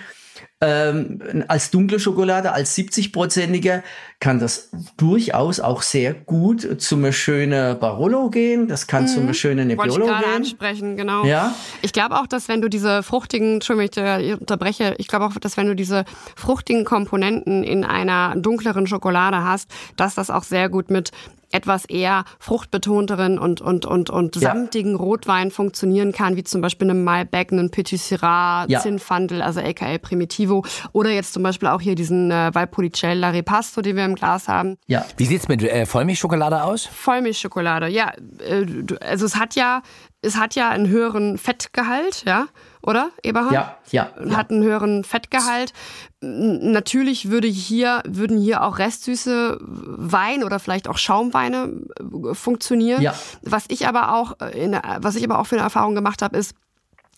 ähm, 0.62 1.45
als 1.47 1.71
dunkle 1.71 1.99
Schokolade, 1.99 2.52
als 2.52 2.78
70-prozentige, 2.78 3.82
kann 4.19 4.39
das 4.39 4.69
durchaus 4.97 5.62
auch 5.62 5.82
sehr 5.82 6.13
gut 6.13 6.82
zu 6.82 6.95
einem 6.97 7.13
schönen 7.13 7.80
Barolo 7.80 8.30
gehen. 8.30 8.67
Das 8.67 8.86
kann 8.86 9.04
mhm. 9.04 9.08
zu 9.08 9.19
einem 9.21 9.34
schönen 9.34 9.67
Nebbiolo 9.69 9.91
Wollte 9.91 10.04
ich 10.04 10.12
gerade 10.12 10.25
gehen. 10.25 10.36
ansprechen, 10.36 10.97
genau. 10.97 11.23
Ja. 11.23 11.56
Ich 11.82 11.93
glaube 11.93 12.19
auch, 12.19 12.28
dass 12.28 12.49
wenn 12.49 12.62
du 12.62 12.69
diese 12.69 13.04
fruchtigen, 13.04 13.56
Entschuldigung, 13.56 14.19
ich 14.19 14.34
unterbreche, 14.39 14.95
ich 14.97 15.08
glaube 15.08 15.25
auch, 15.25 15.34
dass 15.39 15.56
wenn 15.56 15.67
du 15.67 15.75
diese 15.75 16.04
fruchtigen 16.36 16.84
Komponenten 16.84 17.63
in 17.63 17.86
einer 17.86 18.36
dunkleren 18.36 18.86
Schokolade 18.86 19.43
hast, 19.43 19.69
dass 19.95 20.15
das 20.15 20.30
auch 20.30 20.43
sehr 20.43 20.67
gut 20.67 20.91
mit 20.91 21.12
etwas 21.51 21.85
eher 21.85 22.25
fruchtbetonteren 22.39 23.39
und, 23.39 23.62
und, 23.62 23.85
und, 23.85 24.09
und 24.09 24.35
ja. 24.35 24.41
samtigen 24.41 24.95
Rotwein 24.95 25.51
funktionieren 25.51 26.12
kann, 26.12 26.35
wie 26.35 26.43
zum 26.43 26.62
Beispiel 26.62 26.89
einem 26.89 27.03
Malbec, 27.03 27.51
einem 27.51 27.71
Petit 27.71 27.99
Syrah, 27.99 28.65
ja. 28.67 28.79
Zinfandel, 28.79 29.41
also 29.41 29.59
aka 29.59 29.97
Primitivo. 29.97 30.65
Oder 30.91 31.12
jetzt 31.12 31.33
zum 31.33 31.43
Beispiel 31.43 31.69
auch 31.69 31.81
hier 31.81 31.95
diesen 31.95 32.31
äh, 32.31 32.51
Valpolicella 32.53 33.29
Ripasto, 33.29 33.81
den 33.81 33.95
wir 33.95 34.05
im 34.05 34.15
Glas 34.15 34.47
haben. 34.47 34.77
Ja. 34.88 35.05
Wie 35.17 35.25
sieht's 35.25 35.47
mit 35.47 35.63
äh, 35.63 35.85
Vollmilchschokolade 35.85 36.63
aus? 36.63 36.85
Vollmilchschokolade, 36.85 37.88
ja. 37.88 38.12
Äh, 38.39 38.65
also 39.01 39.25
es 39.25 39.35
hat 39.35 39.55
ja, 39.55 39.81
es 40.21 40.38
hat 40.38 40.55
ja 40.55 40.69
einen 40.69 40.88
höheren 40.88 41.38
Fettgehalt, 41.38 42.23
ja 42.25 42.45
oder, 42.82 43.12
Eberhard? 43.24 43.52
Ja, 43.54 43.78
ja. 43.92 44.10
Hat 44.36 44.52
einen 44.52 44.63
höheren 44.63 45.04
Fettgehalt. 45.04 45.74
Natürlich 46.22 47.30
würde 47.30 47.48
hier, 47.48 48.02
würden 48.08 48.38
hier 48.38 48.63
auch 48.63 48.80
restsüße 48.80 49.58
Wein 49.62 50.44
oder 50.44 50.60
vielleicht 50.60 50.88
auch 50.88 50.98
Schaumweine 50.98 51.74
äh, 52.00 52.34
funktionieren. 52.34 53.02
Ja. 53.02 53.13
Was 53.42 53.65
ich 53.68 53.88
aber 53.88 54.15
auch, 54.15 54.39
äh, 54.42 54.63
in, 54.63 54.80
was 55.00 55.15
ich 55.15 55.24
aber 55.24 55.39
auch 55.39 55.48
für 55.48 55.56
eine 55.56 55.63
Erfahrung 55.63 55.96
gemacht 55.96 56.22
habe, 56.22 56.38
ist, 56.38 56.56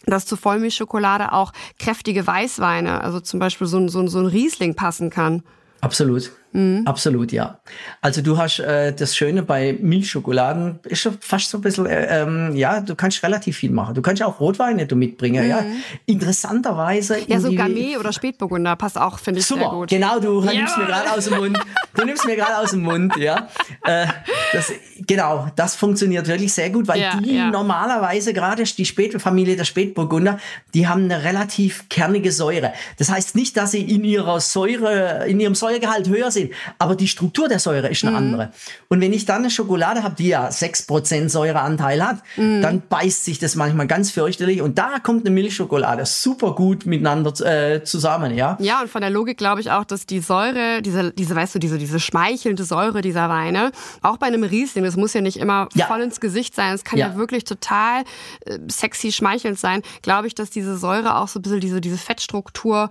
dass 0.05 0.25
zu 0.25 0.35
Vollmilchschokolade 0.35 1.31
auch 1.31 1.51
kräftige 1.77 2.25
Weißweine, 2.25 3.01
also 3.01 3.19
zum 3.19 3.39
Beispiel 3.39 3.67
so 3.67 3.77
ein, 3.77 3.89
so 3.89 3.99
ein, 3.99 4.07
so 4.07 4.19
ein 4.19 4.25
Riesling 4.25 4.75
passen 4.75 5.11
kann. 5.11 5.43
Absolut. 5.81 6.31
Mhm. 6.53 6.83
Absolut, 6.85 7.31
ja. 7.31 7.59
Also 8.01 8.21
du 8.21 8.37
hast 8.37 8.59
äh, 8.59 8.93
das 8.93 9.15
Schöne 9.15 9.43
bei 9.43 9.77
Milchschokoladen, 9.79 10.79
ist 10.83 10.99
schon 10.99 11.17
fast 11.21 11.49
so 11.49 11.57
ein 11.57 11.61
bisschen, 11.61 11.85
äh, 11.85 12.21
ähm, 12.21 12.55
ja, 12.55 12.81
du 12.81 12.95
kannst 12.95 13.23
relativ 13.23 13.57
viel 13.57 13.71
machen. 13.71 13.95
Du 13.95 14.01
kannst 14.01 14.21
auch 14.23 14.39
Rotweine 14.39 14.85
du 14.85 14.95
mitbringen, 14.95 15.43
mhm. 15.45 15.49
ja. 15.49 15.63
Interessanterweise. 16.05 17.17
Ja, 17.27 17.39
so 17.39 17.51
Gamay 17.53 17.97
oder 17.97 18.11
Spätburgunder 18.11 18.75
passt 18.75 18.97
auch, 18.97 19.19
finde 19.19 19.39
ich, 19.39 19.45
Super, 19.45 19.61
sehr 19.61 19.69
gut. 19.69 19.89
genau, 19.89 20.19
du 20.19 20.43
ja. 20.43 20.51
nimmst 20.51 20.77
mir 20.77 20.85
gerade 20.85 21.11
aus 21.11 21.25
dem 21.25 21.37
Mund. 21.37 21.59
Du 21.93 22.05
nimmst 22.05 22.25
mir 22.25 22.35
gerade 22.35 22.57
aus 22.57 22.71
dem 22.71 22.81
Mund, 22.81 23.15
ja. 23.17 23.47
Äh, 23.83 24.07
das, 24.53 24.71
genau, 25.07 25.47
das 25.55 25.75
funktioniert 25.75 26.27
wirklich 26.27 26.53
sehr 26.53 26.69
gut, 26.69 26.87
weil 26.87 26.99
ja, 26.99 27.19
die 27.19 27.35
ja. 27.35 27.49
normalerweise 27.49 28.33
gerade 28.33 28.63
die 28.63 28.85
Spätfamilie 28.85 29.55
der 29.55 29.65
Spätburgunder, 29.65 30.39
die 30.73 30.87
haben 30.87 31.05
eine 31.05 31.23
relativ 31.23 31.89
kernige 31.89 32.31
Säure. 32.31 32.73
Das 32.97 33.09
heißt 33.09 33.35
nicht, 33.35 33.57
dass 33.57 33.71
sie 33.71 33.81
in 33.81 34.03
ihrer 34.03 34.39
Säure, 34.39 35.27
in 35.27 35.39
ihrem 35.39 35.55
Säuregehalt 35.55 36.07
höher 36.07 36.31
sind, 36.31 36.40
aber 36.77 36.95
die 36.95 37.07
Struktur 37.07 37.47
der 37.47 37.59
Säure 37.59 37.89
ist 37.89 38.03
eine 38.03 38.11
mhm. 38.11 38.17
andere. 38.17 38.51
Und 38.89 39.01
wenn 39.01 39.13
ich 39.13 39.25
dann 39.25 39.41
eine 39.41 39.49
Schokolade 39.49 40.03
habe, 40.03 40.15
die 40.15 40.29
ja 40.29 40.47
6% 40.47 41.29
Säureanteil 41.29 42.05
hat, 42.05 42.17
mhm. 42.37 42.61
dann 42.61 42.81
beißt 42.87 43.25
sich 43.25 43.39
das 43.39 43.55
manchmal 43.55 43.87
ganz 43.87 44.11
fürchterlich 44.11 44.61
und 44.61 44.77
da 44.77 44.99
kommt 44.99 45.25
eine 45.25 45.33
Milchschokolade 45.33 46.05
super 46.05 46.55
gut 46.55 46.85
miteinander 46.85 47.31
äh, 47.45 47.83
zusammen, 47.83 48.35
ja. 48.35 48.57
Ja, 48.59 48.81
und 48.81 48.89
von 48.89 49.01
der 49.01 49.09
Logik 49.09 49.37
glaube 49.37 49.61
ich 49.61 49.71
auch, 49.71 49.85
dass 49.85 50.05
die 50.05 50.19
Säure, 50.19 50.81
diese, 50.81 51.11
diese, 51.11 51.35
weißt 51.35 51.55
du, 51.55 51.59
diese, 51.59 51.77
diese 51.77 51.99
schmeichelnde 51.99 52.63
Säure 52.63 53.01
dieser 53.01 53.29
Weine, 53.29 53.71
auch 54.01 54.17
bei 54.17 54.27
einem 54.27 54.43
Riesling, 54.43 54.83
das 54.83 54.95
muss 54.95 55.13
ja 55.13 55.21
nicht 55.21 55.37
immer 55.37 55.69
ja. 55.73 55.85
voll 55.85 56.01
ins 56.01 56.19
Gesicht 56.19 56.55
sein, 56.55 56.73
es 56.73 56.83
kann 56.83 56.99
ja. 56.99 57.09
ja, 57.09 57.15
wirklich 57.15 57.43
total 57.43 58.03
äh, 58.45 58.59
sexy 58.69 59.11
schmeichelnd 59.11 59.59
sein, 59.59 59.81
glaube 60.01 60.27
ich, 60.27 60.35
dass 60.35 60.49
diese 60.49 60.77
Säure 60.77 61.17
auch 61.17 61.27
so 61.27 61.39
ein 61.39 61.41
bisschen 61.41 61.59
diese, 61.59 61.81
diese 61.81 61.97
Fettstruktur 61.97 62.89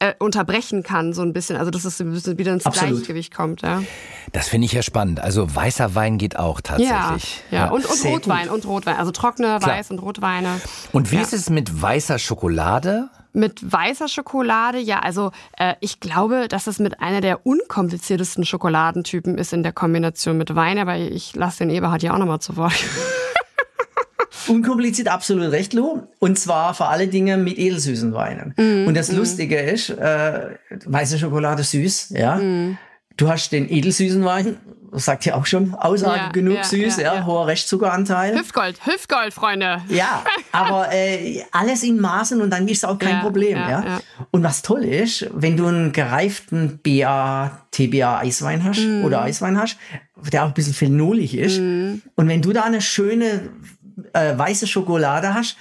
äh, 0.00 0.14
unterbrechen 0.18 0.82
kann, 0.82 1.12
so 1.12 1.22
ein 1.22 1.32
bisschen. 1.32 1.56
Also, 1.56 1.70
dass 1.70 1.84
es 1.84 2.00
ein 2.00 2.12
bisschen 2.12 2.38
wieder 2.38 2.52
ins 2.52 2.66
Absolut. 2.66 2.96
Gleichgewicht 2.96 3.34
kommt. 3.34 3.62
Ja. 3.62 3.82
Das 4.32 4.48
finde 4.48 4.66
ich 4.66 4.72
ja 4.72 4.82
spannend. 4.82 5.20
Also, 5.20 5.54
weißer 5.54 5.94
Wein 5.94 6.18
geht 6.18 6.38
auch 6.38 6.60
tatsächlich. 6.60 7.42
Ja, 7.50 7.58
ja. 7.58 7.64
ja. 7.66 7.70
und, 7.70 7.84
und 7.84 8.04
Rotwein 8.04 8.48
gut. 8.48 8.54
und 8.54 8.66
Rotwein. 8.66 8.96
Also, 8.96 9.10
trockene, 9.10 9.58
Klar. 9.58 9.78
Weiß- 9.78 9.90
und 9.90 9.98
Rotweine. 9.98 10.60
Und 10.92 11.10
wie 11.10 11.16
ja. 11.16 11.22
ist 11.22 11.32
es 11.32 11.50
mit 11.50 11.82
weißer 11.82 12.18
Schokolade? 12.18 13.10
Mit 13.34 13.72
weißer 13.72 14.08
Schokolade, 14.08 14.78
ja, 14.78 15.00
also 15.00 15.32
äh, 15.58 15.74
ich 15.80 16.00
glaube, 16.00 16.48
dass 16.48 16.66
es 16.66 16.78
mit 16.78 17.00
einer 17.00 17.20
der 17.20 17.46
unkompliziertesten 17.46 18.44
Schokoladentypen 18.44 19.36
ist 19.36 19.52
in 19.52 19.62
der 19.62 19.72
Kombination 19.72 20.38
mit 20.38 20.54
Wein, 20.56 20.78
aber 20.78 20.96
ich 20.96 21.36
lasse 21.36 21.58
den 21.58 21.70
Eberhard 21.70 22.02
ja 22.02 22.14
auch 22.14 22.18
nochmal 22.18 22.40
zu 22.40 22.56
Wort. 22.56 22.72
Unkompliziert, 24.48 25.08
absolut 25.08 25.52
recht, 25.52 25.72
Lou. 25.74 26.02
Und 26.18 26.38
zwar 26.38 26.74
vor 26.74 26.90
allen 26.90 27.10
Dingen 27.10 27.44
mit 27.44 27.58
edelsüßen 27.58 28.12
Weinen. 28.12 28.54
Mm, 28.56 28.88
und 28.88 28.96
das 28.96 29.12
mm. 29.12 29.16
Lustige 29.16 29.58
ist, 29.58 29.90
äh, 29.90 30.56
weiße 30.84 31.18
Schokolade 31.18 31.62
süß, 31.62 32.10
ja. 32.10 32.36
Mm. 32.36 32.78
Du 33.16 33.28
hast 33.28 33.50
den 33.50 33.68
edelsüßen 33.68 34.24
Wein, 34.24 34.56
das 34.92 35.04
sagt 35.04 35.24
ja 35.24 35.34
auch 35.34 35.46
schon 35.46 35.74
Aussage 35.74 36.18
ja, 36.18 36.28
genug 36.30 36.56
ja, 36.56 36.64
süß, 36.64 36.96
ja, 36.98 37.14
ja, 37.14 37.26
hoher 37.26 37.46
Restzuckeranteil. 37.46 38.38
Hüftgold, 38.38 38.86
Hüftgold, 38.86 39.34
Freunde. 39.34 39.82
Ja, 39.88 40.24
aber 40.52 40.92
äh, 40.92 41.42
alles 41.52 41.82
in 41.82 42.00
Maßen 42.00 42.40
und 42.40 42.50
dann 42.50 42.66
ist 42.68 42.78
es 42.78 42.84
auch 42.84 42.98
kein 42.98 43.20
Problem. 43.20 43.56
Ja, 43.56 44.00
Und 44.30 44.42
was 44.44 44.62
toll 44.62 44.84
ist, 44.84 45.28
wenn 45.34 45.56
du 45.56 45.66
einen 45.66 45.92
gereiften 45.92 46.80
BA, 46.82 47.60
TBA 47.70 48.20
Eiswein 48.20 48.64
hast 48.64 48.80
mm. 48.80 49.04
oder 49.04 49.22
Eiswein 49.22 49.58
hast, 49.58 49.76
der 50.32 50.44
auch 50.44 50.48
ein 50.48 50.54
bisschen 50.54 50.74
phenolig 50.74 51.36
ist, 51.36 51.60
mm. 51.60 52.02
und 52.14 52.28
wenn 52.28 52.40
du 52.40 52.52
da 52.52 52.62
eine 52.62 52.80
schöne 52.80 53.50
äh, 54.12 54.36
weiße 54.36 54.66
Schokolade 54.66 55.34
hast, 55.34 55.56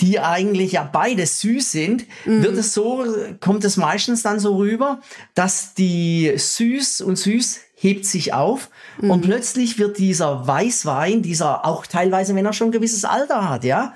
die 0.00 0.20
eigentlich 0.20 0.72
ja 0.72 0.88
beide 0.90 1.26
süß 1.26 1.72
sind, 1.72 2.06
mhm. 2.26 2.42
wird 2.42 2.58
es 2.58 2.74
so, 2.74 3.04
kommt 3.40 3.64
es 3.64 3.76
meistens 3.76 4.22
dann 4.22 4.38
so 4.38 4.56
rüber, 4.56 5.00
dass 5.34 5.74
die 5.74 6.32
süß 6.36 7.00
und 7.00 7.16
süß 7.16 7.60
hebt 7.74 8.04
sich 8.06 8.32
auf 8.32 8.70
mhm. 9.00 9.10
und 9.10 9.20
plötzlich 9.22 9.78
wird 9.78 9.98
dieser 9.98 10.46
Weißwein, 10.46 11.22
dieser 11.22 11.64
auch 11.64 11.86
teilweise, 11.86 12.34
wenn 12.34 12.44
er 12.44 12.52
schon 12.52 12.68
ein 12.68 12.72
gewisses 12.72 13.04
Alter 13.04 13.48
hat, 13.48 13.64
ja, 13.64 13.94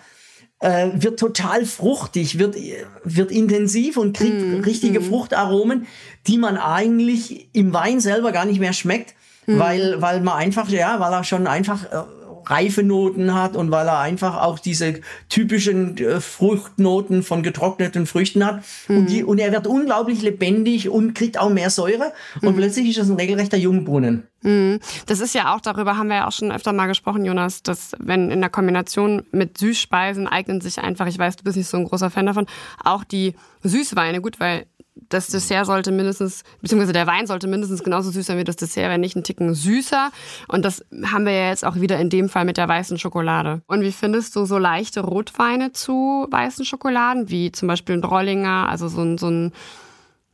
äh, 0.60 0.88
wird 0.94 1.18
total 1.18 1.64
fruchtig, 1.64 2.38
wird, 2.38 2.56
wird 3.04 3.30
intensiv 3.30 3.96
und 3.96 4.14
kriegt 4.14 4.42
mm, 4.42 4.60
richtige 4.60 5.00
mm. 5.00 5.04
Fruchtaromen, 5.04 5.86
die 6.26 6.36
man 6.36 6.58
eigentlich 6.58 7.48
im 7.54 7.72
Wein 7.72 7.98
selber 8.00 8.30
gar 8.30 8.44
nicht 8.44 8.60
mehr 8.60 8.74
schmeckt, 8.74 9.14
mm. 9.46 9.58
weil, 9.58 10.02
weil 10.02 10.20
man 10.20 10.36
einfach, 10.36 10.68
ja, 10.68 11.00
weil 11.00 11.14
er 11.14 11.24
schon 11.24 11.46
einfach 11.46 11.84
äh, 11.84 12.02
reife 12.50 12.82
Noten 12.82 13.34
hat 13.34 13.56
und 13.56 13.70
weil 13.70 13.86
er 13.86 14.00
einfach 14.00 14.42
auch 14.42 14.58
diese 14.58 15.00
typischen 15.28 15.96
äh, 15.98 16.20
Fruchtnoten 16.20 17.22
von 17.22 17.42
getrockneten 17.42 18.06
Früchten 18.06 18.44
hat. 18.44 18.62
Mhm. 18.88 18.96
Und, 18.96 19.10
die, 19.10 19.24
und 19.24 19.38
er 19.38 19.52
wird 19.52 19.66
unglaublich 19.66 20.22
lebendig 20.22 20.88
und 20.88 21.14
kriegt 21.14 21.38
auch 21.38 21.50
mehr 21.50 21.70
Säure. 21.70 22.12
Und 22.42 22.52
mhm. 22.52 22.56
plötzlich 22.56 22.88
ist 22.88 22.98
das 22.98 23.08
ein 23.08 23.16
regelrechter 23.16 23.56
Jungbrunnen. 23.56 24.26
Mhm. 24.42 24.80
Das 25.06 25.20
ist 25.20 25.34
ja 25.34 25.54
auch, 25.54 25.60
darüber 25.60 25.96
haben 25.96 26.08
wir 26.08 26.16
ja 26.16 26.28
auch 26.28 26.32
schon 26.32 26.50
öfter 26.50 26.72
mal 26.72 26.86
gesprochen, 26.86 27.24
Jonas, 27.24 27.62
dass 27.62 27.92
wenn 27.98 28.30
in 28.30 28.40
der 28.40 28.50
Kombination 28.50 29.22
mit 29.32 29.58
Süßspeisen 29.58 30.26
eignen 30.26 30.60
sich 30.60 30.78
einfach, 30.78 31.06
ich 31.06 31.18
weiß, 31.18 31.36
du 31.36 31.44
bist 31.44 31.56
nicht 31.56 31.68
so 31.68 31.76
ein 31.76 31.84
großer 31.84 32.10
Fan 32.10 32.26
davon, 32.26 32.46
auch 32.82 33.04
die 33.04 33.34
Süßweine 33.62 34.20
gut, 34.20 34.40
weil 34.40 34.66
das 34.94 35.28
Dessert 35.28 35.66
sollte 35.66 35.92
mindestens, 35.92 36.42
beziehungsweise 36.60 36.92
der 36.92 37.06
Wein 37.06 37.26
sollte 37.26 37.46
mindestens 37.46 37.82
genauso 37.82 38.10
süß 38.10 38.26
sein 38.26 38.38
wie 38.38 38.44
das 38.44 38.56
Dessert, 38.56 38.90
wenn 38.90 39.00
nicht 39.00 39.16
ein 39.16 39.24
Ticken 39.24 39.54
süßer. 39.54 40.10
Und 40.48 40.64
das 40.64 40.84
haben 41.04 41.24
wir 41.24 41.32
ja 41.32 41.48
jetzt 41.48 41.64
auch 41.64 41.76
wieder 41.76 41.98
in 41.98 42.10
dem 42.10 42.28
Fall 42.28 42.44
mit 42.44 42.56
der 42.56 42.68
weißen 42.68 42.98
Schokolade. 42.98 43.62
Und 43.66 43.82
wie 43.82 43.92
findest 43.92 44.36
du 44.36 44.44
so 44.44 44.58
leichte 44.58 45.00
Rotweine 45.00 45.72
zu 45.72 46.26
weißen 46.30 46.64
Schokoladen, 46.64 47.30
wie 47.30 47.52
zum 47.52 47.68
Beispiel 47.68 47.96
ein 47.96 48.02
Drollinger, 48.02 48.68
also 48.68 48.88
so 48.88 49.02
ein, 49.02 49.18
so 49.18 49.28
ein 49.28 49.52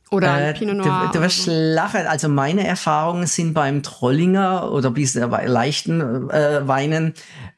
oder 0.09 0.31
ein 0.31 0.43
äh, 0.43 0.53
Pinot 0.53 0.77
Noir. 0.77 1.09
Du, 1.11 1.17
du 1.17 1.23
wirst 1.23 1.43
so. 1.43 1.51
lachen. 1.53 2.07
Also 2.07 2.29
meine 2.29 2.65
Erfahrungen 2.65 3.27
sind 3.27 3.53
beim 3.53 3.83
Trollinger 3.83 4.71
oder 4.71 4.91
bis 4.91 5.15
leichten 5.15 6.29
äh, 6.29 6.67
Weinen 6.67 7.13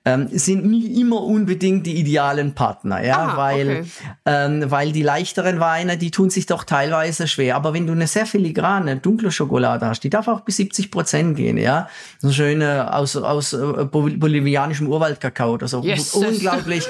ähm, 0.05 0.27
sind 0.31 0.65
nicht 0.65 0.97
immer 0.97 1.21
unbedingt 1.21 1.85
die 1.85 1.97
idealen 1.97 2.55
Partner, 2.55 3.03
ja, 3.03 3.17
ah, 3.17 3.37
weil 3.37 3.69
okay. 3.69 3.83
ähm, 4.25 4.71
weil 4.71 4.91
die 4.91 5.03
leichteren 5.03 5.59
Weine, 5.59 5.97
die 5.97 6.09
tun 6.09 6.29
sich 6.29 6.45
doch 6.45 6.63
teilweise 6.63 7.27
schwer. 7.27 7.55
Aber 7.55 7.73
wenn 7.73 7.85
du 7.85 7.93
eine 7.93 8.07
sehr 8.07 8.25
filigrane 8.25 8.97
dunkle 8.97 9.31
Schokolade 9.31 9.85
hast, 9.85 9.99
die 10.03 10.09
darf 10.09 10.27
auch 10.27 10.41
bis 10.41 10.57
70 10.57 10.89
Prozent 10.89 11.35
gehen, 11.35 11.57
ja, 11.57 11.89
so 12.19 12.31
schöne 12.31 12.93
aus 12.93 13.15
aus 13.15 13.53
äh, 13.53 13.85
bolivianischem 13.85 14.87
Urwaldkakao 14.87 15.53
oder 15.53 15.67
so, 15.67 15.81
yes. 15.83 16.13
unglaublich 16.13 16.87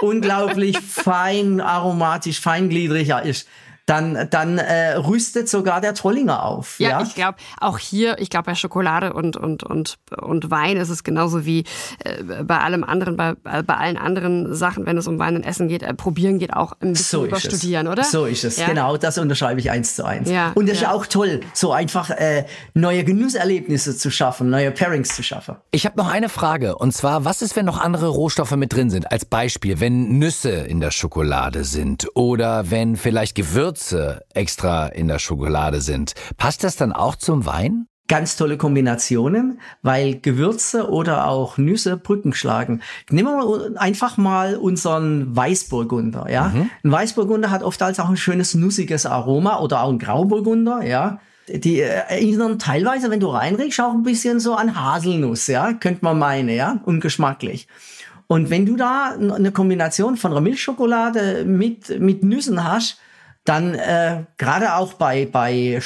unglaublich 0.00 0.78
fein 0.88 1.60
aromatisch, 1.60 2.40
feingliedrig 2.40 3.10
ist 3.24 3.46
dann, 3.86 4.26
dann 4.30 4.58
äh, 4.58 4.94
rüstet 4.94 5.48
sogar 5.48 5.80
der 5.80 5.94
Trollinger 5.94 6.44
auf. 6.44 6.80
Ja, 6.80 6.90
ja? 6.90 7.02
ich 7.02 7.14
glaube, 7.14 7.38
auch 7.60 7.78
hier, 7.78 8.18
ich 8.18 8.30
glaube, 8.30 8.46
bei 8.46 8.54
Schokolade 8.56 9.12
und, 9.12 9.36
und, 9.36 9.62
und, 9.62 9.98
und 10.20 10.50
Wein 10.50 10.76
ist 10.76 10.90
es 10.90 11.04
genauso 11.04 11.46
wie 11.46 11.60
äh, 12.00 12.42
bei 12.42 12.58
allem 12.58 12.82
anderen, 12.82 13.16
bei, 13.16 13.34
bei 13.34 13.74
allen 13.74 13.96
anderen 13.96 14.52
Sachen, 14.54 14.86
wenn 14.86 14.98
es 14.98 15.06
um 15.06 15.20
Wein 15.20 15.36
und 15.36 15.44
Essen 15.44 15.68
geht, 15.68 15.84
äh, 15.84 15.94
probieren 15.94 16.40
geht 16.40 16.52
auch 16.52 16.72
ein 16.80 16.92
bisschen 16.92 17.20
so 17.20 17.26
überstudieren, 17.26 17.86
oder? 17.86 18.02
So 18.02 18.26
ist 18.26 18.42
es, 18.42 18.56
ja? 18.56 18.66
genau, 18.66 18.96
das 18.96 19.18
unterschreibe 19.18 19.60
ich 19.60 19.70
eins 19.70 19.94
zu 19.94 20.04
eins. 20.04 20.28
Ja, 20.28 20.50
und 20.56 20.68
es 20.68 20.80
ja. 20.80 20.88
ist 20.88 20.94
auch 20.94 21.06
toll, 21.06 21.40
so 21.54 21.70
einfach 21.70 22.10
äh, 22.10 22.44
neue 22.74 23.04
Genusserlebnisse 23.04 23.96
zu 23.96 24.10
schaffen, 24.10 24.50
neue 24.50 24.72
Pairings 24.72 25.14
zu 25.14 25.22
schaffen. 25.22 25.56
Ich 25.70 25.86
habe 25.86 25.96
noch 25.96 26.10
eine 26.10 26.28
Frage, 26.28 26.76
und 26.76 26.92
zwar, 26.92 27.24
was 27.24 27.40
ist, 27.40 27.54
wenn 27.54 27.66
noch 27.66 27.80
andere 27.80 28.08
Rohstoffe 28.08 28.56
mit 28.56 28.72
drin 28.72 28.90
sind? 28.90 29.12
Als 29.12 29.24
Beispiel, 29.24 29.78
wenn 29.78 30.18
Nüsse 30.18 30.50
in 30.50 30.80
der 30.80 30.90
Schokolade 30.90 31.62
sind 31.62 32.08
oder 32.14 32.68
wenn 32.72 32.96
vielleicht 32.96 33.36
Gewürze 33.36 33.75
Gewürze 33.76 34.24
extra 34.32 34.86
in 34.86 35.06
der 35.06 35.18
Schokolade 35.18 35.82
sind. 35.82 36.14
Passt 36.38 36.64
das 36.64 36.76
dann 36.76 36.92
auch 36.92 37.14
zum 37.14 37.44
Wein? 37.44 37.86
Ganz 38.08 38.36
tolle 38.36 38.56
Kombinationen, 38.56 39.60
weil 39.82 40.20
Gewürze 40.20 40.88
oder 40.88 41.26
auch 41.26 41.58
Nüsse 41.58 41.96
Brücken 41.96 42.32
schlagen. 42.32 42.80
Nehmen 43.10 43.28
wir 43.28 43.80
einfach 43.80 44.16
mal 44.16 44.56
unseren 44.56 45.36
Weißburgunder, 45.36 46.30
ja. 46.30 46.48
Mhm. 46.48 46.70
Ein 46.84 46.92
Weißburgunder 46.92 47.50
hat 47.50 47.62
oft 47.62 47.82
als 47.82 48.00
auch 48.00 48.08
ein 48.08 48.16
schönes 48.16 48.54
nussiges 48.54 49.04
Aroma 49.04 49.58
oder 49.58 49.82
auch 49.82 49.90
ein 49.90 49.98
Grauburgunder, 49.98 50.82
ja. 50.84 51.18
Die 51.48 51.80
erinnern 51.80 52.58
teilweise, 52.58 53.10
wenn 53.10 53.20
du 53.20 53.28
reinriechst, 53.28 53.80
auch 53.80 53.92
ein 53.92 54.04
bisschen 54.04 54.40
so 54.40 54.54
an 54.54 54.80
Haselnuss, 54.80 55.48
ja, 55.48 55.72
könnte 55.74 56.04
man 56.04 56.18
meinen, 56.18 56.48
ja, 56.48 56.80
ungeschmacklich. 56.84 57.68
Und 58.28 58.50
wenn 58.50 58.66
du 58.66 58.76
da 58.76 59.16
eine 59.18 59.52
Kombination 59.52 60.16
von 60.16 60.30
einer 60.30 60.40
Milchschokolade 60.40 61.44
mit, 61.44 62.00
mit 62.00 62.22
Nüssen 62.22 62.64
hast, 62.64 63.00
dann 63.48 63.74
äh, 63.74 64.24
gerade 64.38 64.74
auch 64.74 64.94
bei, 64.94 65.26
bei, 65.26 65.80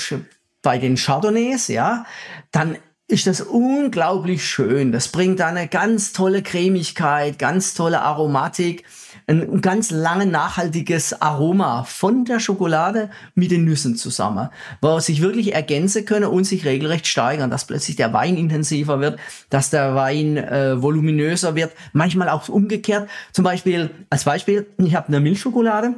bei 0.63 0.79
den 0.79 0.97
Chardonnays, 0.97 1.69
ja, 1.69 2.05
dann 2.53 2.77
ist 3.11 3.27
das 3.27 3.41
unglaublich 3.41 4.45
schön. 4.45 4.93
Das 4.93 5.09
bringt 5.09 5.41
da 5.41 5.49
eine 5.49 5.67
ganz 5.67 6.13
tolle 6.13 6.43
Cremigkeit, 6.43 7.39
ganz 7.39 7.75
tolle 7.75 8.03
Aromatik, 8.03 8.85
ein 9.27 9.61
ganz 9.61 9.91
lange 9.91 10.27
nachhaltiges 10.27 11.21
Aroma 11.21 11.83
von 11.85 12.25
der 12.25 12.39
Schokolade 12.39 13.11
mit 13.35 13.51
den 13.51 13.65
Nüssen 13.65 13.97
zusammen, 13.97 14.49
wo 14.81 14.99
sich 15.01 15.21
wirklich 15.21 15.55
ergänzen 15.55 16.05
können 16.05 16.27
und 16.27 16.45
sich 16.45 16.65
regelrecht 16.65 17.07
steigern, 17.07 17.51
dass 17.51 17.67
plötzlich 17.67 17.97
der 17.97 18.13
Wein 18.13 18.37
intensiver 18.37 19.01
wird, 19.01 19.19
dass 19.51 19.71
der 19.71 19.95
Wein 19.95 20.37
äh, 20.37 20.81
voluminöser 20.81 21.57
wird, 21.57 21.73
manchmal 21.93 22.29
auch 22.29 22.49
umgekehrt. 22.49 23.09
Zum 23.33 23.45
Beispiel, 23.45 23.91
als 24.09 24.25
Beispiel, 24.25 24.67
ich 24.79 24.95
habe 24.95 25.09
eine 25.09 25.21
Milchschokolade, 25.21 25.95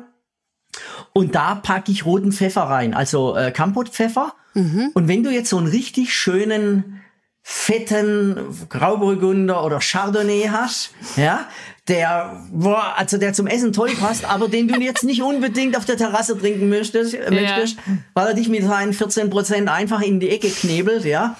Und 1.12 1.34
da 1.34 1.54
packe 1.54 1.92
ich 1.92 2.04
roten 2.04 2.32
Pfeffer 2.32 2.62
rein, 2.62 2.94
also 2.94 3.36
äh, 3.36 3.50
Kampotpfeffer. 3.50 4.34
Mhm. 4.54 4.90
Und 4.94 5.08
wenn 5.08 5.22
du 5.22 5.30
jetzt 5.30 5.50
so 5.50 5.58
einen 5.58 5.66
richtig 5.66 6.14
schönen 6.14 7.00
fetten 7.42 8.36
Grauburgunder 8.68 9.64
oder 9.64 9.80
Chardonnay 9.80 10.48
hast, 10.50 10.92
ja, 11.16 11.48
der, 11.88 12.40
boah, 12.52 12.94
also 12.96 13.18
der 13.18 13.32
zum 13.32 13.48
Essen 13.48 13.72
toll 13.72 13.90
passt, 13.98 14.24
aber 14.24 14.48
den 14.48 14.68
du 14.68 14.80
jetzt 14.80 15.02
nicht 15.02 15.22
unbedingt 15.22 15.76
auf 15.76 15.84
der 15.84 15.96
Terrasse 15.96 16.38
trinken 16.38 16.68
möchtest, 16.68 17.14
ja. 17.14 17.30
möchtest 17.30 17.78
weil 18.14 18.28
er 18.28 18.34
dich 18.34 18.48
mit 18.48 18.62
seinen 18.62 18.92
14 18.92 19.30
Prozent 19.30 19.68
einfach 19.68 20.00
in 20.00 20.20
die 20.20 20.30
Ecke 20.30 20.48
knebelt, 20.48 21.04
ja, 21.04 21.36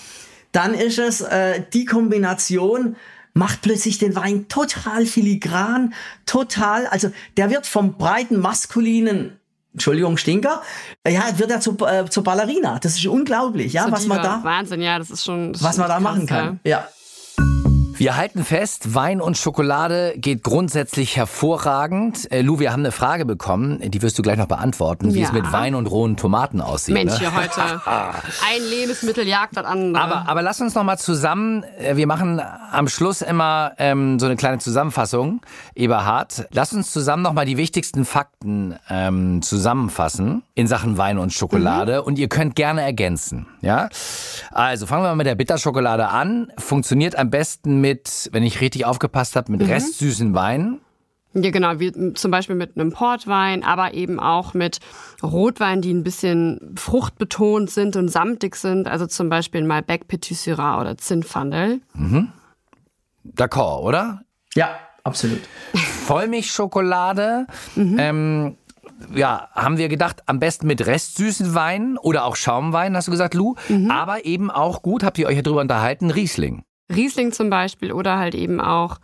dann 0.51 0.75
ist 0.75 0.99
es 0.99 1.21
äh, 1.21 1.62
die 1.73 1.85
Kombination, 1.85 2.97
macht 3.35 3.62
plötzlich 3.62 3.99
den 3.99 4.14
Wein 4.14 4.49
total 4.49 5.07
filigran, 5.07 5.95
total, 6.27 6.87
also 6.87 7.11
der 7.37 7.51
wird 7.51 7.66
vom 7.66 7.97
breiten 7.97 8.38
maskulinen 8.38 9.38
Entschuldigung, 9.73 10.18
Stinker, 10.18 10.61
ja, 11.09 11.38
wird 11.38 11.51
er 11.51 11.61
zu, 11.61 11.79
äh, 11.87 12.05
zur 12.09 12.23
Ballerina. 12.23 12.79
Das 12.79 12.99
ist 12.99 13.07
unglaublich, 13.07 13.73
ja, 13.73 13.90
was 13.90 14.07
man 14.07 14.23
da. 14.23 14.45
Wahnsinn, 14.45 14.83
ja, 14.83 14.99
das 14.99 15.11
ist 15.11 15.25
schon. 15.25 15.55
Das 15.55 15.62
was 15.62 15.79
man 15.79 15.88
da 15.88 15.95
krass, 15.95 16.03
machen 16.03 16.27
kann, 16.27 16.61
ja. 16.62 16.71
ja. 16.71 16.88
Wir 18.03 18.17
halten 18.17 18.45
fest, 18.45 18.97
Wein 18.97 19.21
und 19.21 19.38
Schokolade 19.38 20.15
geht 20.17 20.43
grundsätzlich 20.43 21.17
hervorragend. 21.17 22.33
Äh, 22.33 22.43
Lou, 22.43 22.59
wir 22.59 22.73
haben 22.73 22.81
eine 22.81 22.91
Frage 22.91 23.25
bekommen, 23.25 23.79
die 23.81 24.03
wirst 24.03 24.19
du 24.19 24.23
gleich 24.23 24.38
noch 24.38 24.49
beantworten, 24.49 25.15
wie 25.15 25.21
ja. 25.21 25.29
es 25.29 25.33
mit 25.33 25.53
Wein 25.53 25.77
und 25.77 25.87
rohen 25.87 26.17
Tomaten 26.17 26.61
aussieht. 26.61 26.95
Mensch, 26.95 27.12
ne? 27.12 27.19
hier 27.21 27.35
heute 27.37 27.61
ein 27.87 28.62
Lebensmittel 28.69 29.25
jagt 29.29 29.57
das 29.57 29.65
andere. 29.65 30.03
Aber, 30.03 30.29
aber 30.29 30.43
lass 30.43 30.61
uns 30.61 30.75
noch 30.75 30.83
mal 30.83 30.99
zusammen, 30.99 31.62
äh, 31.79 31.95
wir 31.95 32.09
machen 32.09 32.43
am 32.73 32.88
Schluss 32.88 33.23
immer 33.23 33.71
ähm, 33.79 34.19
so 34.19 34.27
eine 34.27 34.35
kleine 34.35 34.59
Zusammenfassung, 34.59 35.41
Eberhard. 35.77 36.49
Lass 36.51 36.73
uns 36.73 36.91
zusammen 36.91 37.23
noch 37.23 37.35
mal 37.35 37.47
die 37.47 37.57
wichtigsten 37.57 38.05
Fakten 38.05 38.75
ähm, 38.91 39.43
zusammenfassen 39.43 40.43
in 40.57 40.67
Sachen 40.67 40.99
Wein 40.99 41.19
und 41.19 41.33
Schokolade 41.33 42.01
mhm. 42.01 42.07
und 42.09 42.19
ihr 42.19 42.29
könnt 42.29 42.57
gerne 42.57 42.83
ergänzen. 42.83 43.47
Ja, 43.61 43.88
Also 44.51 44.87
fangen 44.87 45.05
wir 45.05 45.11
mal 45.11 45.15
mit 45.15 45.29
der 45.29 45.37
Bitterschokolade 45.37 46.09
an. 46.09 46.51
Funktioniert 46.59 47.17
am 47.17 47.31
besten 47.31 47.81
mit 47.81 47.92
mit, 47.93 48.31
wenn 48.33 48.43
ich 48.43 48.61
richtig 48.61 48.87
aufgepasst 48.87 49.37
habe, 49.37 49.53
mit 49.53 49.61
mhm. 49.61 49.67
restsüßen 49.67 50.35
Weinen. 50.35 50.81
Ja, 51.35 51.51
genau, 51.51 51.79
wie 51.79 52.13
zum 52.15 52.31
Beispiel 52.31 52.57
mit 52.57 52.77
einem 52.77 52.93
Portwein, 52.93 53.65
aber 53.65 53.95
eben 53.95 54.21
auch 54.21 54.53
mit 54.55 54.81
Rotwein, 55.23 55.81
die 55.81 55.93
ein 55.93 56.03
bisschen 56.03 56.75
fruchtbetont 56.77 57.71
sind 57.71 57.97
und 57.97 58.09
samtig 58.09 58.57
sind. 58.57 58.87
Also 58.87 59.07
zum 59.07 59.29
Beispiel 59.29 59.65
Malbec 59.65 60.09
Petit 60.09 60.37
Syrah 60.37 60.81
oder 60.81 60.97
Zinfandel. 60.99 61.81
Mhm. 61.95 62.33
D'accord, 63.25 63.83
oder? 63.83 64.23
Ja, 64.55 64.77
absolut. 65.05 65.41
Vollmilchschokolade. 66.07 67.47
Mhm. 67.77 67.97
Ähm, 67.99 68.57
ja, 69.15 69.49
haben 69.53 69.79
wir 69.79 69.89
gedacht, 69.89 70.23
am 70.27 70.39
besten 70.39 70.67
mit 70.67 70.87
restsüßen 70.87 71.55
Weinen 71.55 71.97
oder 71.99 72.25
auch 72.25 72.37
Schaumwein, 72.37 72.97
hast 72.97 73.09
du 73.09 73.11
gesagt, 73.11 73.35
Lou. 73.35 73.55
Mhm. 73.69 73.91
Aber 73.91 74.27
eben 74.27 74.51
auch 74.51 74.83
gut, 74.83 75.03
habt 75.03 75.19
ihr 75.19 75.27
euch 75.27 75.37
ja 75.37 75.43
drüber 75.43 75.63
unterhalten, 75.63 76.11
Riesling. 76.11 76.63
Riesling 76.90 77.33
zum 77.33 77.51
Beispiel 77.51 77.92
oder 77.92 78.18
halt 78.18 78.35
eben 78.35 78.61
auch 78.61 78.99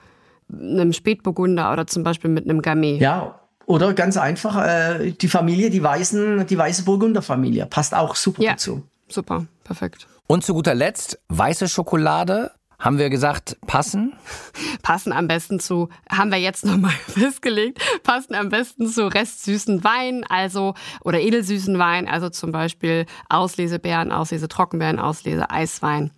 einem 0.50 0.92
Spätburgunder 0.92 1.72
oder 1.72 1.86
zum 1.86 2.02
Beispiel 2.02 2.30
mit 2.30 2.44
einem 2.44 2.62
Gamay. 2.62 2.98
Ja, 2.98 3.38
oder 3.68 3.92
ganz 3.92 4.16
einfach 4.16 4.64
äh, 4.66 5.12
die 5.12 5.28
Familie, 5.28 5.68
die 5.68 5.82
weißen, 5.82 6.46
die 6.46 6.56
weiße 6.56 6.84
Burgunderfamilie 6.84 7.66
passt 7.66 7.94
auch 7.94 8.16
super 8.16 8.42
ja, 8.42 8.52
dazu. 8.52 8.82
Super, 9.08 9.44
perfekt. 9.62 10.06
Und 10.26 10.42
zu 10.42 10.54
guter 10.54 10.74
Letzt 10.74 11.20
weiße 11.28 11.68
Schokolade. 11.68 12.52
Haben 12.78 12.98
wir 12.98 13.10
gesagt, 13.10 13.56
passen? 13.66 14.14
Passen 14.82 15.12
am 15.12 15.26
besten 15.26 15.58
zu, 15.58 15.88
haben 16.08 16.30
wir 16.30 16.38
jetzt 16.38 16.64
nochmal 16.64 16.92
festgelegt, 17.08 17.82
passen 18.04 18.36
am 18.36 18.50
besten 18.50 18.86
zu 18.86 19.12
restsüßen 19.12 19.82
Wein, 19.82 20.24
also, 20.28 20.74
oder 21.02 21.20
edelsüßen 21.20 21.76
Wein, 21.76 22.06
also 22.06 22.30
zum 22.30 22.52
Beispiel 22.52 23.04
Auslesebeeren, 23.28 24.12
Auslese 24.12 24.46
Trockenbeeren, 24.46 25.00
Auslese 25.00 25.50
Eiswein. 25.50 26.12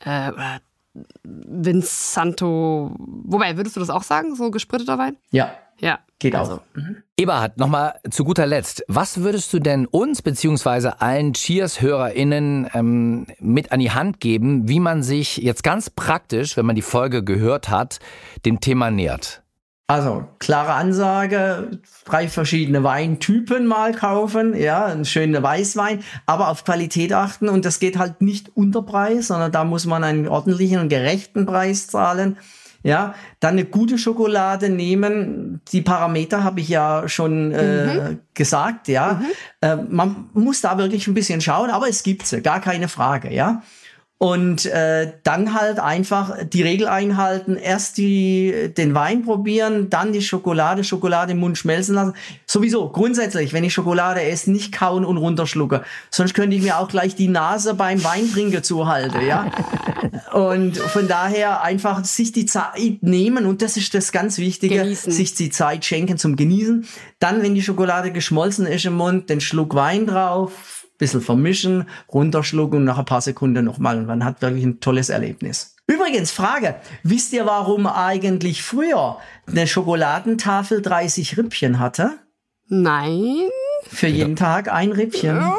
Äh, 0.00 0.32
Vinsanto, 1.24 2.94
wobei, 2.98 3.56
würdest 3.56 3.76
du 3.76 3.80
das 3.80 3.90
auch 3.90 4.02
sagen, 4.02 4.34
so 4.34 4.50
gespritteter 4.50 4.98
Wein? 4.98 5.16
Ja. 5.30 5.52
Ja. 5.80 6.00
Geht 6.18 6.34
also. 6.34 6.54
auch. 6.54 6.60
Mhm. 6.74 6.96
Eberhard, 7.16 7.58
nochmal 7.58 7.94
zu 8.10 8.24
guter 8.24 8.46
Letzt. 8.46 8.84
Was 8.88 9.20
würdest 9.20 9.52
du 9.52 9.60
denn 9.60 9.86
uns 9.86 10.22
beziehungsweise 10.22 11.00
allen 11.00 11.32
Cheers-HörerInnen 11.32 12.70
ähm, 12.74 13.26
mit 13.38 13.70
an 13.70 13.78
die 13.78 13.92
Hand 13.92 14.20
geben, 14.20 14.68
wie 14.68 14.80
man 14.80 15.02
sich 15.02 15.36
jetzt 15.36 15.62
ganz 15.62 15.90
praktisch, 15.90 16.56
wenn 16.56 16.66
man 16.66 16.74
die 16.74 16.82
Folge 16.82 17.22
gehört 17.22 17.68
hat, 17.68 18.00
dem 18.44 18.60
Thema 18.60 18.90
nähert? 18.90 19.42
Also, 19.90 20.28
klare 20.38 20.74
Ansage, 20.74 21.80
drei 22.04 22.28
verschiedene 22.28 22.84
Weintypen 22.84 23.66
mal 23.66 23.94
kaufen, 23.94 24.54
ja, 24.54 24.84
ein 24.84 25.06
schöner 25.06 25.42
Weißwein, 25.42 26.04
aber 26.26 26.48
auf 26.48 26.64
Qualität 26.64 27.14
achten 27.14 27.48
und 27.48 27.64
das 27.64 27.80
geht 27.80 27.96
halt 27.96 28.20
nicht 28.20 28.50
unter 28.54 28.82
Preis, 28.82 29.28
sondern 29.28 29.50
da 29.50 29.64
muss 29.64 29.86
man 29.86 30.04
einen 30.04 30.28
ordentlichen 30.28 30.78
und 30.80 30.90
gerechten 30.90 31.46
Preis 31.46 31.86
zahlen. 31.86 32.36
Ja, 32.82 33.14
dann 33.40 33.52
eine 33.52 33.64
gute 33.64 33.96
Schokolade 33.96 34.68
nehmen. 34.68 35.62
Die 35.72 35.80
Parameter 35.80 36.44
habe 36.44 36.60
ich 36.60 36.68
ja 36.68 37.08
schon 37.08 37.52
äh, 37.52 38.10
mhm. 38.10 38.18
gesagt, 38.34 38.88
ja. 38.88 39.14
Mhm. 39.14 39.26
Äh, 39.62 39.76
man 39.88 40.30
muss 40.34 40.60
da 40.60 40.76
wirklich 40.76 41.08
ein 41.08 41.14
bisschen 41.14 41.40
schauen, 41.40 41.70
aber 41.70 41.88
es 41.88 42.02
gibt 42.02 42.26
sie, 42.26 42.42
gar 42.42 42.60
keine 42.60 42.88
Frage, 42.88 43.32
ja. 43.32 43.62
Und 44.18 44.66
äh, 44.66 45.12
dann 45.22 45.54
halt 45.54 45.78
einfach 45.78 46.36
die 46.44 46.62
Regel 46.62 46.88
einhalten, 46.88 47.56
erst 47.56 47.98
die, 47.98 48.72
den 48.76 48.92
Wein 48.92 49.22
probieren, 49.22 49.90
dann 49.90 50.12
die 50.12 50.22
Schokolade, 50.22 50.82
Schokolade 50.82 51.32
im 51.32 51.38
Mund 51.38 51.56
schmelzen 51.56 51.94
lassen. 51.94 52.14
Sowieso, 52.44 52.88
grundsätzlich, 52.88 53.52
wenn 53.52 53.62
ich 53.62 53.72
Schokolade 53.72 54.20
esse, 54.22 54.50
nicht 54.50 54.72
kauen 54.72 55.04
und 55.04 55.18
runterschlucke. 55.18 55.84
Sonst 56.10 56.34
könnte 56.34 56.56
ich 56.56 56.62
mir 56.62 56.78
auch 56.78 56.88
gleich 56.88 57.14
die 57.14 57.28
Nase 57.28 57.74
beim 57.74 58.02
Weintrinken 58.02 58.64
zuhalten, 58.64 59.24
ja. 59.24 59.52
und 60.32 60.76
von 60.76 61.06
daher 61.06 61.62
einfach 61.62 62.04
sich 62.04 62.32
die 62.32 62.46
Zeit 62.46 63.02
nehmen 63.02 63.46
und 63.46 63.62
das 63.62 63.76
ist 63.76 63.94
das 63.94 64.10
ganz 64.10 64.38
Wichtige, 64.38 64.78
genießen. 64.78 65.12
sich 65.12 65.34
die 65.34 65.50
Zeit 65.50 65.84
schenken 65.84 66.18
zum 66.18 66.34
Genießen. 66.34 66.86
Dann, 67.18 67.42
wenn 67.42 67.54
die 67.54 67.62
Schokolade 67.62 68.12
geschmolzen 68.12 68.66
ist 68.66 68.84
im 68.84 68.94
Mund, 68.94 69.30
den 69.30 69.40
Schluck 69.40 69.74
Wein 69.74 70.06
drauf, 70.06 70.77
bisschen 70.98 71.20
vermischen, 71.20 71.88
runterschlucken 72.12 72.80
und 72.80 72.84
nach 72.84 72.98
ein 72.98 73.04
paar 73.04 73.20
Sekunden 73.20 73.64
nochmal 73.64 73.98
und 73.98 74.06
man 74.06 74.24
hat 74.24 74.42
wirklich 74.42 74.64
ein 74.64 74.80
tolles 74.80 75.08
Erlebnis. 75.08 75.76
Übrigens, 75.86 76.30
Frage, 76.30 76.76
wisst 77.02 77.32
ihr, 77.32 77.46
warum 77.46 77.86
eigentlich 77.86 78.62
früher 78.62 79.16
eine 79.46 79.66
Schokoladentafel 79.66 80.82
30 80.82 81.38
Rippchen 81.38 81.78
hatte? 81.78 82.18
Nein. 82.66 83.48
Für 83.86 84.08
jeden 84.08 84.36
Tag 84.36 84.70
ein 84.70 84.92
Rippchen. 84.92 85.38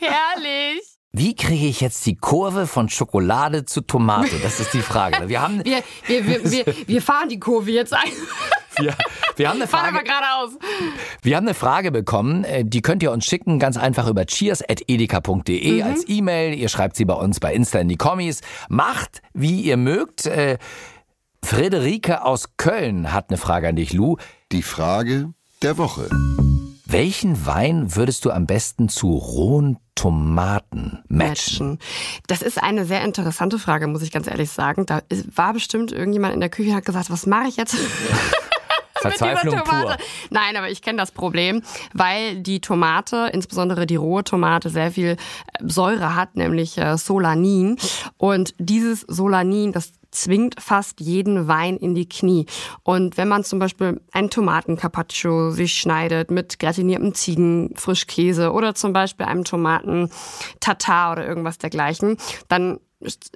Herrlich. 0.00 0.82
Wie 1.12 1.34
kriege 1.34 1.66
ich 1.66 1.80
jetzt 1.80 2.04
die 2.06 2.16
Kurve 2.16 2.66
von 2.66 2.88
Schokolade 2.88 3.64
zu 3.64 3.80
Tomate? 3.80 4.38
Das 4.42 4.60
ist 4.60 4.74
die 4.74 4.82
Frage. 4.82 5.28
Wir, 5.28 5.40
haben 5.40 5.64
wir, 5.64 5.82
wir, 6.06 6.26
wir, 6.26 6.50
wir, 6.50 6.74
wir 6.86 7.02
fahren 7.02 7.28
die 7.28 7.40
Kurve 7.40 7.70
jetzt 7.70 7.94
ein. 7.94 8.10
Wir, 8.78 8.94
wir, 9.36 9.48
haben 9.48 9.56
eine 9.56 9.66
Frage, 9.66 10.04
geradeaus. 10.04 10.58
wir 11.22 11.36
haben 11.36 11.46
eine 11.46 11.54
Frage 11.54 11.90
bekommen, 11.90 12.44
äh, 12.44 12.64
die 12.64 12.82
könnt 12.82 13.02
ihr 13.02 13.12
uns 13.12 13.24
schicken, 13.24 13.58
ganz 13.58 13.76
einfach 13.76 14.06
über 14.08 14.24
cheers.edeka.de 14.24 15.72
mhm. 15.72 15.82
als 15.82 16.04
E-Mail. 16.08 16.54
Ihr 16.54 16.68
schreibt 16.68 16.96
sie 16.96 17.04
bei 17.04 17.14
uns 17.14 17.40
bei 17.40 17.54
Insta 17.54 17.78
in 17.78 17.88
die 17.88 17.96
Kommis. 17.96 18.40
Macht, 18.68 19.22
wie 19.32 19.60
ihr 19.62 19.76
mögt. 19.76 20.26
Äh, 20.26 20.58
Friederike 21.44 22.24
aus 22.24 22.56
Köln 22.56 23.12
hat 23.12 23.30
eine 23.30 23.38
Frage 23.38 23.68
an 23.68 23.76
dich, 23.76 23.92
Lou. 23.92 24.16
Die 24.52 24.62
Frage 24.62 25.32
der 25.62 25.78
Woche. 25.78 26.08
Welchen 26.90 27.44
Wein 27.44 27.94
würdest 27.96 28.24
du 28.24 28.30
am 28.30 28.46
besten 28.46 28.88
zu 28.88 29.12
rohen 29.12 29.78
Tomaten 29.94 31.02
matchen? 31.08 31.78
Das 32.26 32.40
ist 32.40 32.62
eine 32.62 32.86
sehr 32.86 33.02
interessante 33.02 33.58
Frage, 33.58 33.88
muss 33.88 34.00
ich 34.00 34.10
ganz 34.10 34.26
ehrlich 34.26 34.50
sagen. 34.50 34.86
Da 34.86 35.02
war 35.34 35.52
bestimmt 35.52 35.92
irgendjemand 35.92 36.32
in 36.32 36.40
der 36.40 36.48
Küche 36.48 36.70
und 36.70 36.76
hat 36.76 36.86
gesagt, 36.86 37.10
was 37.10 37.26
mache 37.26 37.48
ich 37.48 37.56
jetzt? 37.56 37.76
Verzweiflung 39.02 39.62
pur. 39.64 39.96
Nein, 40.30 40.56
aber 40.56 40.70
ich 40.70 40.82
kenne 40.82 40.98
das 40.98 41.12
Problem, 41.12 41.62
weil 41.94 42.36
die 42.36 42.60
Tomate, 42.60 43.30
insbesondere 43.32 43.86
die 43.86 43.96
rohe 43.96 44.24
Tomate, 44.24 44.70
sehr 44.70 44.92
viel 44.92 45.10
äh, 45.10 45.16
Säure 45.66 46.14
hat, 46.14 46.36
nämlich 46.36 46.78
äh, 46.78 46.96
Solanin. 46.96 47.76
Und 48.16 48.54
dieses 48.58 49.00
Solanin, 49.02 49.72
das 49.72 49.92
zwingt 50.10 50.60
fast 50.60 51.00
jeden 51.00 51.48
Wein 51.48 51.76
in 51.76 51.94
die 51.94 52.08
Knie. 52.08 52.46
Und 52.82 53.16
wenn 53.16 53.28
man 53.28 53.44
zum 53.44 53.58
Beispiel 53.58 54.00
einen 54.12 54.30
Tomatencarpaccio 54.30 55.50
sich 55.50 55.74
schneidet 55.74 56.30
mit 56.30 56.58
gratiniertem 56.58 57.14
Ziegenfrischkäse 57.14 58.52
oder 58.52 58.74
zum 58.74 58.92
Beispiel 58.92 59.26
einem 59.26 59.44
Tomaten 59.44 60.10
Tatar 60.60 61.12
oder 61.12 61.26
irgendwas 61.26 61.58
dergleichen, 61.58 62.16
dann 62.48 62.80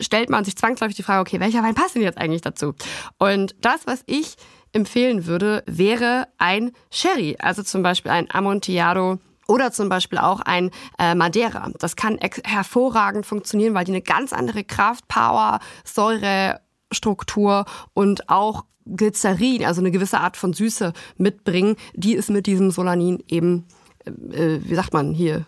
stellt 0.00 0.30
man 0.30 0.44
sich 0.44 0.56
zwangsläufig 0.56 0.96
die 0.96 1.02
Frage, 1.02 1.20
okay, 1.20 1.40
welcher 1.40 1.62
Wein 1.62 1.74
passt 1.74 1.94
denn 1.94 2.02
jetzt 2.02 2.18
eigentlich 2.18 2.40
dazu? 2.40 2.74
Und 3.18 3.54
das, 3.60 3.86
was 3.86 4.02
ich 4.06 4.36
empfehlen 4.72 5.26
würde, 5.26 5.62
wäre 5.66 6.28
ein 6.38 6.72
Sherry, 6.90 7.36
also 7.38 7.62
zum 7.62 7.82
Beispiel 7.82 8.10
ein 8.10 8.28
Amontillado 8.30 9.18
oder 9.48 9.72
zum 9.72 9.88
Beispiel 9.88 10.18
auch 10.18 10.40
ein 10.40 10.70
äh, 10.98 11.14
Madeira. 11.14 11.70
Das 11.78 11.96
kann 11.96 12.18
hervorragend 12.44 13.26
funktionieren, 13.26 13.74
weil 13.74 13.84
die 13.84 13.92
eine 13.92 14.02
ganz 14.02 14.32
andere 14.32 14.64
Kraft, 14.64 15.08
Power, 15.08 15.60
Säure 15.84 16.60
Geschmacksstruktur 16.92 17.64
und 17.94 18.28
auch 18.28 18.64
Glycerin, 18.84 19.64
also 19.64 19.80
eine 19.80 19.90
gewisse 19.90 20.20
Art 20.20 20.36
von 20.36 20.52
Süße 20.52 20.92
mitbringen, 21.16 21.76
die 21.94 22.14
ist 22.14 22.30
mit 22.30 22.46
diesem 22.46 22.70
Solanin 22.70 23.22
eben, 23.28 23.64
äh, 24.04 24.58
wie 24.62 24.74
sagt 24.74 24.92
man 24.92 25.12
hier, 25.12 25.46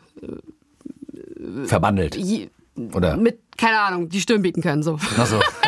Verbandelt. 1.66 2.16
je, 2.16 2.48
Oder? 2.94 3.16
mit, 3.16 3.40
keine 3.56 3.80
Ahnung, 3.80 4.08
die 4.08 4.20
Stirn 4.20 4.42
bieten 4.42 4.62
können. 4.62 4.82
So. 4.82 4.98
Ach 5.18 5.26
so. 5.26 5.40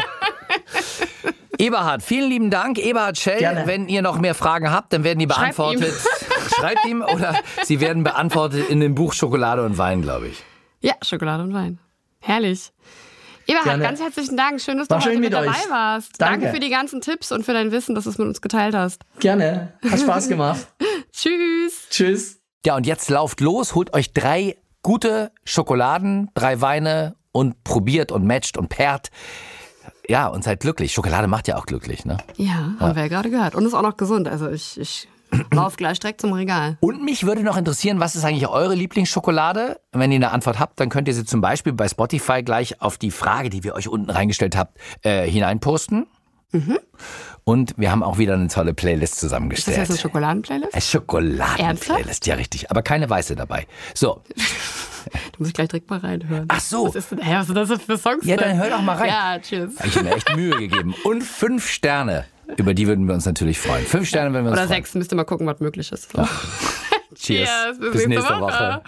Eberhard, 1.59 2.03
vielen 2.03 2.29
lieben 2.31 2.51
Dank. 2.51 2.79
Eberhard 2.79 3.19
Schell, 3.19 3.38
Gerne. 3.38 3.66
wenn 3.66 3.88
ihr 3.88 4.03
noch 4.03 4.19
mehr 4.19 4.35
Fragen 4.35 4.71
habt, 4.71 4.92
dann 4.92 5.05
werden 5.05 5.19
die 5.19 5.27
Schreibt 5.27 5.57
beantwortet. 5.57 5.95
Schreibt 6.57 6.85
ihm 6.87 7.03
oder 7.03 7.35
sie 7.64 7.81
werden 7.81 8.05
beantwortet 8.05 8.69
in 8.69 8.81
dem 8.81 8.95
Buch 8.95 9.12
Schokolade 9.12 9.64
und 9.64 9.79
Wein, 9.79 10.03
glaube 10.03 10.29
ich. 10.29 10.42
Ja, 10.81 10.95
Schokolade 11.03 11.42
und 11.42 11.55
Wein. 11.55 11.79
Herrlich. 12.21 12.73
Eberhard, 13.47 13.66
Gerne. 13.66 13.83
ganz 13.85 14.01
herzlichen 14.01 14.37
Dank. 14.37 14.61
Schön, 14.61 14.79
dass 14.79 14.90
War 14.90 14.99
du 14.99 15.05
heute 15.05 15.12
schön 15.14 15.21
mit 15.21 15.31
mit 15.31 15.38
dabei 15.38 15.51
euch. 15.57 15.71
warst. 15.71 16.21
Danke. 16.21 16.49
für 16.51 16.59
die 16.61 16.69
ganzen 16.71 17.01
Tipps 17.01 17.31
und 17.31 17.45
für 17.45 17.53
dein 17.53 17.71
Wissen, 17.71 17.95
dass 17.95 18.05
du 18.05 18.11
es 18.11 18.19
mit 18.19 18.27
uns 18.27 18.40
geteilt 18.40 18.75
hast. 18.75 19.03
Gerne. 19.21 19.73
Hat 19.88 20.01
Spaß 20.01 20.29
gemacht. 20.29 20.66
Tschüss. 21.12 21.87
Tschüss. 21.90 22.40
Ja, 22.64 22.75
und 22.77 22.87
jetzt 22.87 23.09
lauft 23.11 23.40
los, 23.40 23.75
holt 23.77 23.95
euch 23.95 24.12
drei 24.12 24.57
gute 24.83 25.31
Schokoladen, 25.45 26.31
drei 26.35 26.61
Weine 26.61 27.14
und 27.31 27.62
probiert 27.62 28.11
und 28.11 28.27
matcht 28.27 28.57
und 28.59 28.69
pairt. 28.69 29.11
Ja, 30.09 30.29
und 30.29 30.45
seid 30.45 30.61
glücklich. 30.61 30.92
Schokolade 30.92 31.27
macht 31.27 31.49
ja 31.49 31.57
auch 31.57 31.66
glücklich, 31.66 32.05
ne? 32.05 32.19
Ja, 32.37 32.73
haben 32.79 32.95
wir 32.95 33.03
ja 33.03 33.09
gerade 33.09 33.31
gehört. 33.31 33.55
Und 33.55 33.64
ist 33.66 33.75
auch 33.75 33.83
noch 33.83 33.97
gesund. 33.97 34.29
Also 34.29 34.49
ich, 34.49 34.79
ich 34.79 35.09
laufe 35.53 35.77
gleich 35.77 35.99
direkt 35.99 36.21
zum 36.21 36.33
Regal. 36.33 36.77
Und 36.81 37.05
mich 37.05 37.25
würde 37.25 37.42
noch 37.42 37.57
interessieren, 37.57 38.01
was 38.01 38.14
ist 38.14 38.25
eigentlich 38.25 38.49
eure 38.49 38.75
Lieblingsschokolade? 38.75 39.81
Wenn 39.92 40.12
ihr 40.12 40.16
eine 40.16 40.31
Antwort 40.31 40.59
habt, 40.59 40.79
dann 40.81 40.88
könnt 40.88 41.09
ihr 41.09 41.14
sie 41.14 41.25
zum 41.25 41.40
Beispiel 41.40 41.73
bei 41.73 41.88
Spotify 41.88 42.42
gleich 42.42 42.81
auf 42.81 42.99
die 42.99 43.11
Frage, 43.11 43.51
die 43.51 43.64
wir 43.64 43.75
euch 43.75 43.88
unten 43.88 44.11
reingestellt 44.11 44.57
habt, 44.57 44.79
äh, 45.03 45.29
hineinposten. 45.29 46.07
Und 47.45 47.75
wir 47.77 47.91
haben 47.91 48.03
auch 48.03 48.19
wieder 48.19 48.35
eine 48.35 48.49
tolle 48.49 48.73
Playlist 48.75 49.15
Ist 49.15 49.23
das 49.23 49.29
zusammengestellt. 49.31 49.77
jetzt 49.79 49.91
eine 49.91 49.99
Schokoladenplaylist? 49.99 50.73
Eine 50.75 50.83
Schokoladen-Playlist, 50.83 52.27
ja 52.27 52.35
richtig. 52.37 52.71
Aber 52.71 52.83
keine 52.83 53.09
weiße 53.09 53.37
dabei. 53.37 53.67
So, 53.95 54.23
Da 55.13 55.21
muss 55.39 55.49
ich 55.49 55.55
gleich 55.55 55.69
direkt 55.69 55.89
mal 55.89 56.01
reinhören. 56.01 56.47
ach 56.49 56.59
so. 56.61 56.89
Was 56.89 56.97
ist 56.97 57.13
denn, 57.13 57.19
hä, 57.21 57.35
was 57.37 57.47
sind 57.47 57.55
das 57.55 57.71
für 57.83 57.97
Songs? 57.97 58.25
Ja, 58.25 58.37
dann 58.37 58.57
hör 58.57 58.71
doch 58.71 58.83
mal 58.83 58.97
rein. 58.97 59.07
Ja, 59.09 59.39
tschüss. 59.41 59.73
Ich 59.85 59.95
habe 59.97 60.09
mir 60.09 60.17
echt 60.17 60.35
Mühe 60.35 60.57
gegeben. 60.59 60.95
Und 61.05 61.23
fünf 61.23 61.69
Sterne, 61.69 62.25
über 62.57 62.75
die 62.75 62.89
würden 62.89 63.07
wir 63.07 63.15
uns 63.15 63.25
natürlich 63.25 63.61
freuen. 63.61 63.87
Fünf 63.87 64.09
Sterne, 64.09 64.35
wenn 64.35 64.43
wir 64.45 64.51
uns 64.51 64.59
Oder 64.59 64.67
freuen. 64.67 64.79
sechs, 64.83 64.95
müsst 64.95 65.13
ihr 65.13 65.17
mal 65.17 65.23
gucken, 65.25 65.47
was 65.47 65.61
möglich 65.61 65.93
ist. 65.93 66.11
So. 66.11 66.19
Cheers. 67.15 67.49
Cheers, 67.49 67.79
bis 67.79 67.93
Bis 67.93 68.07
nächste 68.09 68.09
nächste 68.09 68.41
Woche. 68.41 68.83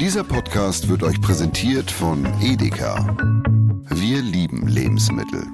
Dieser 0.00 0.24
Podcast 0.24 0.88
wird 0.88 1.04
euch 1.04 1.20
präsentiert 1.20 1.88
von 1.90 2.26
Edeka. 2.42 3.16
Wir 3.90 4.20
lieben 4.20 4.66
Lebensmittel. 4.66 5.46